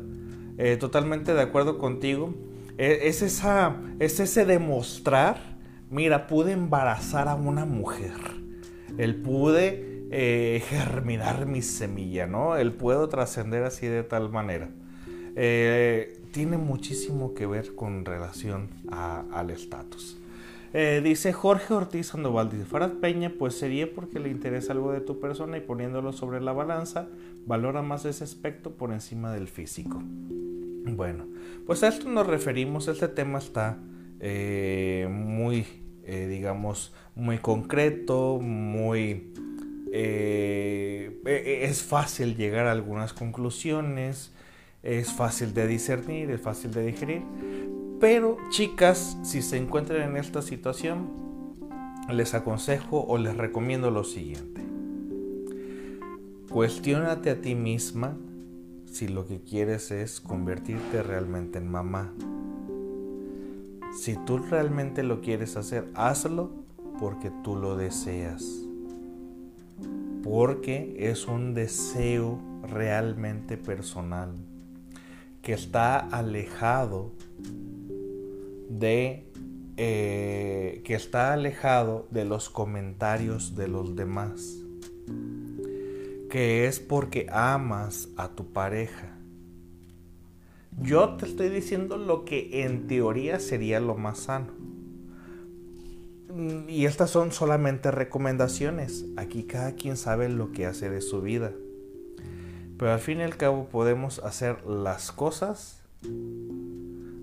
Eh, 0.59 0.77
totalmente 0.77 1.33
de 1.33 1.41
acuerdo 1.41 1.79
contigo. 1.79 2.35
Eh, 2.77 3.01
es, 3.05 3.23
esa, 3.23 3.77
es 3.99 4.21
ese 4.21 4.45
demostrar, 4.45 5.57
mira, 5.91 6.27
pude 6.27 6.53
embarazar 6.53 7.27
a 7.27 7.35
una 7.35 7.65
mujer. 7.65 8.13
El 8.99 9.17
pude 9.23 9.96
eh, 10.11 10.63
germinar 10.69 11.47
mi 11.47 11.63
semilla, 11.63 12.27
¿no? 12.27 12.57
El 12.57 12.73
puedo 12.73 13.09
trascender 13.09 13.65
así 13.65 13.87
de 13.87 14.03
tal 14.03 14.31
manera. 14.31 14.69
tiene 16.33 16.59
muchísimo 16.59 17.35
que 17.35 17.47
ver 17.47 17.75
con 17.75 18.05
relación 18.05 18.69
al 18.91 19.51
estatus. 19.51 20.19
Eh, 20.79 21.01
dice 21.03 21.33
Jorge 21.33 21.73
Ortiz 21.73 22.09
Sandoval, 22.09 22.51
dice 22.51 22.67
Farad 22.67 22.95
Peña, 22.95 23.33
pues 23.39 23.59
sería 23.59 23.91
porque 23.95 24.21
le 24.21 24.29
interesa 24.29 24.75
algo 24.75 24.93
de 24.93 25.01
tu 25.01 25.21
persona 25.21 25.57
y 25.57 25.63
poniéndolo 25.63 26.13
sobre 26.13 26.43
la 26.43 26.53
balanza, 26.53 27.09
valora 27.47 27.81
más 27.81 28.05
ese 28.05 28.25
aspecto 28.25 28.73
por 28.73 28.93
encima 28.93 29.33
del 29.33 29.49
físico. 29.49 30.03
Bueno, 30.05 31.25
pues 31.67 31.83
a 31.83 31.89
esto 31.89 32.11
nos 32.11 32.27
referimos, 32.27 32.89
este 32.89 33.09
tema 33.09 33.39
está 33.39 33.79
eh, 34.21 35.09
muy, 35.11 35.65
eh, 36.05 36.27
digamos, 36.27 36.93
muy 37.15 37.39
concreto, 37.39 38.39
muy... 38.39 39.33
es 39.93 41.83
fácil 41.83 42.37
llegar 42.37 42.67
a 42.67 42.73
algunas 42.73 43.13
conclusiones, 43.13 44.33
es 44.83 45.13
fácil 45.13 45.55
de 45.55 45.67
discernir, 45.67 46.31
es 46.31 46.41
fácil 46.41 46.73
de 46.73 46.87
digerir, 46.87 47.23
pero 48.01 48.37
chicas, 48.51 49.17
si 49.23 49.43
se 49.43 49.57
encuentran 49.57 50.03
en 50.03 50.17
esta 50.17 50.43
situación, 50.43 51.09
les 52.13 52.35
aconsejo 52.35 53.05
o 53.05 53.19
les 53.19 53.37
recomiendo 53.37 53.91
lo 53.91 54.05
siguiente. 54.05 54.63
Cuestiónate 56.51 57.31
a 57.31 57.41
ti 57.41 57.55
misma 57.55 58.17
si 58.85 59.09
lo 59.09 59.27
que 59.27 59.41
quieres 59.41 59.91
es 59.91 60.21
convertirte 60.21 61.03
realmente 61.03 61.59
en 61.59 61.69
mamá. 61.69 62.13
Si 63.99 64.17
tú 64.25 64.39
realmente 64.39 65.03
lo 65.03 65.21
quieres 65.21 65.57
hacer, 65.57 65.89
hazlo 65.95 66.51
porque 66.99 67.31
tú 67.43 67.57
lo 67.57 67.77
deseas. 67.77 68.66
Porque 70.29 70.97
es 70.99 71.29
un 71.29 71.55
deseo 71.55 72.41
realmente 72.69 73.57
personal 73.57 74.35
que 75.41 75.53
está 75.53 75.99
alejado 75.99 77.13
de 78.69 79.31
eh, 79.77 80.81
que 80.85 80.95
está 80.95 81.33
alejado 81.33 82.09
de 82.11 82.25
los 82.25 82.49
comentarios 82.51 83.55
de 83.55 83.69
los 83.69 83.95
demás, 83.95 84.57
que 86.31 86.67
es 86.67 86.81
porque 86.81 87.27
amas 87.31 88.09
a 88.17 88.31
tu 88.31 88.53
pareja. 88.53 89.17
Yo 90.81 91.17
te 91.17 91.27
estoy 91.27 91.51
diciendo 91.51 91.99
lo 91.99 92.25
que 92.25 92.65
en 92.65 92.87
teoría 92.87 93.39
sería 93.39 93.79
lo 93.79 93.95
más 93.95 94.21
sano. 94.21 94.56
Y 96.69 96.87
estas 96.87 97.11
son 97.11 97.33
solamente 97.33 97.91
recomendaciones. 97.91 99.07
Aquí 99.17 99.45
cada 99.45 99.73
quien 99.73 99.97
sabe 99.97 100.29
lo 100.29 100.53
que 100.53 100.67
hace 100.67 100.91
de 100.91 101.01
su 101.01 101.21
vida. 101.21 101.53
Pero 102.79 102.93
al 102.93 103.01
fin 103.01 103.21
y 103.21 103.23
al 103.23 103.37
cabo 103.37 103.69
podemos 103.69 104.19
hacer 104.19 104.65
las 104.67 105.13
cosas 105.13 105.83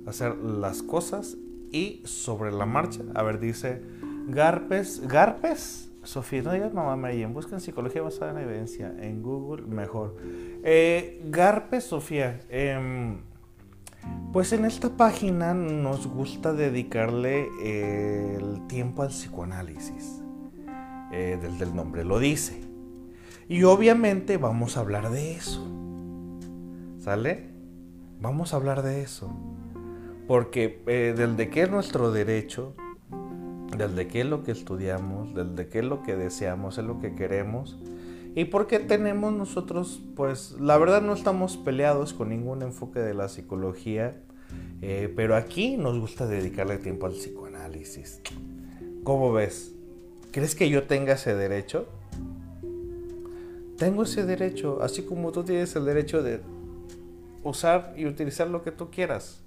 hacer 0.05 0.35
las 0.37 0.83
cosas 0.83 1.37
y 1.71 2.01
sobre 2.05 2.51
la 2.51 2.65
marcha, 2.65 3.01
a 3.15 3.23
ver, 3.23 3.39
dice 3.39 3.81
Garpes, 4.27 5.07
Garpes, 5.07 5.89
Sofía, 6.03 6.41
no 6.43 6.51
digas 6.51 6.73
mamá 6.73 6.95
María, 6.95 7.27
busquen 7.27 7.61
psicología 7.61 8.01
basada 8.01 8.31
en 8.31 8.47
evidencia, 8.47 8.93
en 8.99 9.23
Google 9.23 9.63
mejor. 9.63 10.17
Eh, 10.63 11.21
Garpes, 11.25 11.85
Sofía, 11.85 12.41
em, 12.49 13.19
pues 14.31 14.51
en 14.53 14.65
esta 14.65 14.89
página 14.97 15.53
nos 15.53 16.07
gusta 16.07 16.53
dedicarle 16.53 17.47
el 17.61 18.65
tiempo 18.67 19.03
al 19.03 19.09
psicoanálisis, 19.09 20.21
eh, 21.11 21.37
desde 21.41 21.65
el 21.65 21.75
nombre 21.75 22.03
lo 22.03 22.19
dice. 22.19 22.59
Y 23.47 23.63
obviamente 23.63 24.37
vamos 24.37 24.77
a 24.77 24.79
hablar 24.79 25.11
de 25.11 25.33
eso. 25.33 25.67
¿Sale? 26.99 27.49
Vamos 28.19 28.53
a 28.53 28.57
hablar 28.57 28.81
de 28.81 29.01
eso. 29.01 29.29
Porque 30.27 30.81
eh, 30.87 31.13
desde 31.15 31.49
que 31.49 31.63
es 31.63 31.69
nuestro 31.69 32.11
derecho, 32.11 32.73
desde 33.77 34.07
que 34.07 34.21
es 34.21 34.25
lo 34.25 34.43
que 34.43 34.51
estudiamos, 34.51 35.35
desde 35.35 35.67
que 35.67 35.79
es 35.79 35.85
lo 35.85 36.01
que 36.03 36.15
deseamos, 36.15 36.77
es 36.77 36.85
lo 36.85 36.99
que 36.99 37.15
queremos, 37.15 37.77
y 38.35 38.45
porque 38.45 38.79
tenemos 38.79 39.33
nosotros, 39.33 40.01
pues 40.15 40.55
la 40.59 40.77
verdad 40.77 41.01
no 41.01 41.13
estamos 41.13 41.57
peleados 41.57 42.13
con 42.13 42.29
ningún 42.29 42.61
enfoque 42.61 42.99
de 42.99 43.13
la 43.13 43.27
psicología, 43.29 44.21
Eh, 44.85 45.11
pero 45.15 45.35
aquí 45.35 45.77
nos 45.77 45.97
gusta 45.97 46.27
dedicarle 46.27 46.77
tiempo 46.77 47.05
al 47.05 47.13
psicoanálisis. 47.13 48.19
¿Cómo 49.03 49.31
ves? 49.31 49.73
¿Crees 50.31 50.55
que 50.55 50.69
yo 50.69 50.83
tenga 50.83 51.13
ese 51.13 51.33
derecho? 51.33 51.87
Tengo 53.77 54.03
ese 54.03 54.25
derecho, 54.25 54.83
así 54.83 55.03
como 55.03 55.31
tú 55.31 55.43
tienes 55.43 55.73
el 55.77 55.85
derecho 55.85 56.21
de 56.21 56.41
usar 57.43 57.93
y 57.97 58.05
utilizar 58.05 58.49
lo 58.49 58.61
que 58.61 58.71
tú 58.71 58.89
quieras. 58.91 59.41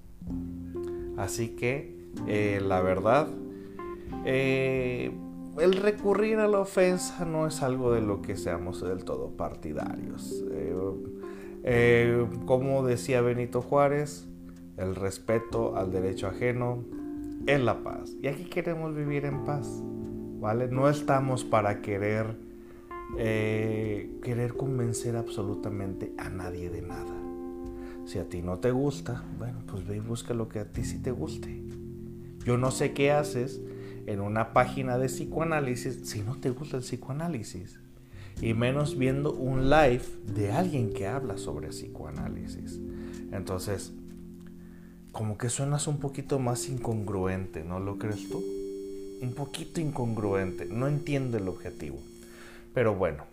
Así 1.18 1.51
que, 1.51 1.95
eh, 2.26 2.61
la 2.62 2.80
verdad, 2.80 3.28
eh, 4.24 5.12
el 5.59 5.75
recurrir 5.75 6.39
a 6.39 6.49
la 6.49 6.61
ofensa 6.61 7.25
no 7.25 7.47
es 7.47 7.63
algo 7.63 7.93
de 7.93 8.01
lo 8.01 8.23
que 8.23 8.37
seamos 8.37 8.83
del 8.83 9.05
todo 9.05 9.31
partidarios. 9.37 10.45
Eh, 11.65 12.27
como 12.45 12.85
decía 12.87 13.21
Benito 13.21 13.63
Juárez, 13.63 14.27
el 14.77 14.95
respeto 14.95 15.77
al 15.77 15.91
derecho 15.91 16.29
ajeno 16.29 16.85
es 17.47 17.61
la 17.61 17.83
paz. 17.83 18.15
Y 18.23 18.29
aquí 18.29 18.45
queremos 18.45 18.95
vivir 18.95 19.25
en 19.25 19.45
paz, 19.45 19.83
¿vale? 20.41 20.69
No 20.69 20.89
estamos 20.89 21.45
para 21.45 21.81
querer, 21.81 22.37
querer 23.17 24.55
convencer 24.55 25.17
absolutamente 25.17 26.13
a 26.19 26.29
nadie 26.29 26.71
de 26.71 26.83
nada. 26.83 27.15
Si 28.05 28.21
a 28.21 28.29
ti 28.29 28.43
no 28.43 28.59
te 28.59 28.71
gusta, 28.71 29.25
bueno, 29.39 29.59
pues 29.67 29.87
ve 29.87 29.97
y 29.97 30.01
busca 30.01 30.35
lo 30.35 30.49
que 30.49 30.61
a 30.61 30.71
ti 30.71 30.85
sí 30.85 31.03
te 31.03 31.11
guste. 31.11 31.63
Yo 32.45 32.57
no 32.57 32.71
sé 32.71 32.93
qué 32.93 33.11
haces 33.11 33.61
en 34.07 34.21
una 34.21 34.53
página 34.53 34.99
de 34.99 35.09
psicoanálisis 35.09 36.09
si 36.09 36.23
no 36.23 36.37
te 36.37 36.51
gusta 36.51 36.77
el 36.77 36.83
psicoanálisis. 36.83 37.79
Y 38.41 38.55
menos 38.55 38.99
viendo 38.99 39.33
un 39.33 39.71
live 39.71 40.03
de 40.35 40.53
alguien 40.53 40.93
que 40.93 41.07
habla 41.07 41.39
sobre 41.39 41.69
psicoanálisis. 41.69 42.79
Entonces, 43.33 43.93
como 45.11 45.39
que 45.39 45.49
suenas 45.49 45.87
un 45.87 45.99
poquito 45.99 46.39
más 46.39 46.69
incongruente, 46.69 47.65
¿no 47.65 47.81
lo 47.81 47.97
crees 47.99 48.29
tú? 48.29 48.45
Un 49.23 49.33
poquito 49.33 49.81
incongruente, 49.81 50.67
no 50.67 50.87
entiendo 50.87 51.39
el 51.39 51.49
objetivo. 51.49 51.97
Pero 52.75 52.95
bueno, 52.95 53.25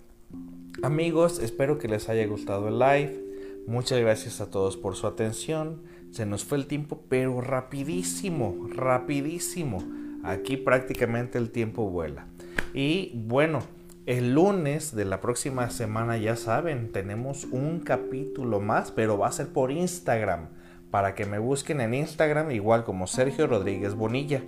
amigos, 0.82 1.40
espero 1.40 1.78
que 1.78 1.90
les 1.90 2.08
haya 2.08 2.26
gustado 2.26 2.70
el 2.70 2.80
live. 2.80 3.22
Muchas 3.68 4.00
gracias 4.00 4.40
a 4.40 4.50
todos 4.50 4.78
por 4.78 4.96
su 4.96 5.08
atención. 5.08 5.82
Se 6.12 6.26
nos 6.26 6.46
fue 6.46 6.58
el 6.58 6.68
tiempo, 6.68 7.02
pero 7.10 7.42
rapidísimo, 7.42 8.70
rapidísimo. 8.70 9.84
Aquí 10.24 10.58
prácticamente 10.58 11.38
el 11.38 11.52
tiempo 11.52 11.90
vuela. 11.90 12.28
Y 12.74 13.12
bueno, 13.16 13.60
el 14.06 14.34
lunes 14.34 14.96
de 14.96 15.06
la 15.06 15.22
próxima 15.22 15.70
semana, 15.70 16.18
ya 16.18 16.36
saben, 16.36 16.92
tenemos 16.92 17.46
un 17.46 17.80
capítulo 17.80 18.60
más, 18.60 18.92
pero 18.92 19.18
va 19.18 19.28
a 19.28 19.32
ser 19.32 19.48
por 19.48 19.72
Instagram. 19.72 20.48
Para 20.92 21.16
que 21.16 21.26
me 21.26 21.40
busquen 21.40 21.82
en 21.82 21.94
Instagram, 21.94 22.52
igual 22.52 22.84
como 22.84 23.08
Sergio 23.08 23.48
Rodríguez 23.48 23.96
Bonilla. 23.96 24.44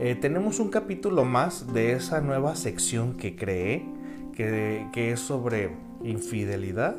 Eh, 0.00 0.14
tenemos 0.14 0.60
un 0.60 0.70
capítulo 0.70 1.24
más 1.24 1.72
de 1.72 1.92
esa 1.92 2.20
nueva 2.20 2.56
sección 2.56 3.16
que 3.16 3.36
creé, 3.36 3.84
que, 4.34 4.86
que 4.92 5.12
es 5.12 5.20
sobre 5.20 5.76
infidelidad 6.02 6.96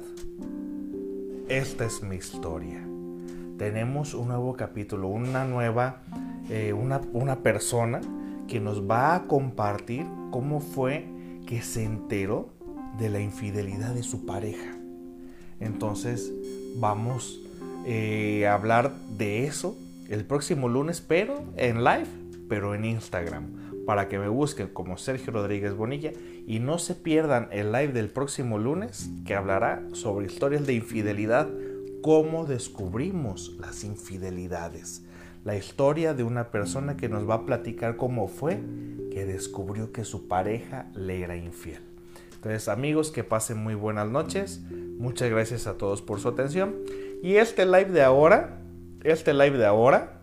esta 1.49 1.83
es 1.83 2.03
mi 2.03 2.15
historia. 2.15 2.79
Tenemos 3.57 4.13
un 4.13 4.27
nuevo 4.27 4.53
capítulo, 4.55 5.07
una 5.07 5.45
nueva, 5.45 6.03
eh, 6.49 6.73
una, 6.73 7.01
una 7.13 7.37
persona 7.37 8.01
que 8.47 8.59
nos 8.59 8.89
va 8.89 9.15
a 9.15 9.27
compartir 9.27 10.05
cómo 10.31 10.59
fue 10.59 11.05
que 11.45 11.61
se 11.61 11.83
enteró 11.83 12.49
de 12.97 13.09
la 13.09 13.19
infidelidad 13.19 13.93
de 13.93 14.03
su 14.03 14.25
pareja. 14.25 14.77
Entonces 15.59 16.31
vamos 16.77 17.39
eh, 17.85 18.47
a 18.47 18.53
hablar 18.53 18.93
de 19.17 19.45
eso 19.45 19.77
el 20.09 20.25
próximo 20.25 20.67
lunes, 20.69 21.01
pero 21.01 21.43
en 21.55 21.83
live, 21.83 22.07
pero 22.47 22.73
en 22.73 22.85
Instagram 22.85 23.69
para 23.89 24.07
que 24.07 24.19
me 24.19 24.27
busquen 24.27 24.67
como 24.67 24.97
Sergio 24.97 25.33
Rodríguez 25.33 25.73
Bonilla 25.73 26.11
y 26.45 26.59
no 26.59 26.77
se 26.77 26.93
pierdan 26.93 27.47
el 27.51 27.71
live 27.71 27.87
del 27.87 28.09
próximo 28.09 28.59
lunes 28.59 29.09
que 29.25 29.33
hablará 29.33 29.83
sobre 29.93 30.27
historias 30.27 30.67
de 30.67 30.75
infidelidad, 30.75 31.49
cómo 32.03 32.45
descubrimos 32.45 33.57
las 33.59 33.83
infidelidades. 33.83 35.03
La 35.49 35.55
historia 35.55 36.13
de 36.13 36.21
una 36.21 36.51
persona 36.51 36.95
que 36.95 37.09
nos 37.09 37.27
va 37.27 37.33
a 37.33 37.45
platicar 37.47 37.95
cómo 37.95 38.27
fue 38.27 38.59
que 39.11 39.25
descubrió 39.25 39.91
que 39.91 40.03
su 40.03 40.27
pareja 40.27 40.85
le 40.93 41.23
era 41.23 41.37
infiel. 41.37 41.81
Entonces 42.35 42.67
amigos, 42.67 43.09
que 43.09 43.23
pasen 43.23 43.57
muy 43.57 43.73
buenas 43.73 44.07
noches. 44.07 44.61
Muchas 44.99 45.27
gracias 45.31 45.65
a 45.65 45.73
todos 45.73 46.03
por 46.03 46.19
su 46.19 46.27
atención. 46.27 46.75
Y 47.23 47.37
este 47.37 47.65
live 47.65 47.89
de 47.89 48.03
ahora, 48.03 48.59
este 49.03 49.33
live 49.33 49.57
de 49.57 49.65
ahora, 49.65 50.21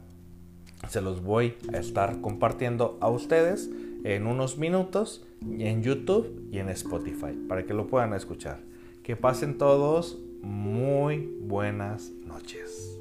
se 0.89 1.01
los 1.01 1.25
voy 1.25 1.55
a 1.75 1.79
estar 1.79 2.21
compartiendo 2.21 2.97
a 3.01 3.09
ustedes 3.09 3.69
en 4.05 4.29
unos 4.29 4.59
minutos 4.59 5.27
en 5.43 5.83
YouTube 5.83 6.49
y 6.53 6.61
en 6.61 6.69
Spotify 6.69 7.33
para 7.49 7.67
que 7.67 7.75
lo 7.75 7.89
puedan 7.89 8.15
escuchar. 8.15 8.61
Que 9.03 9.17
pasen 9.17 9.59
todos 9.59 10.21
muy 10.41 11.37
buenas 11.41 12.13
noches. 12.25 12.96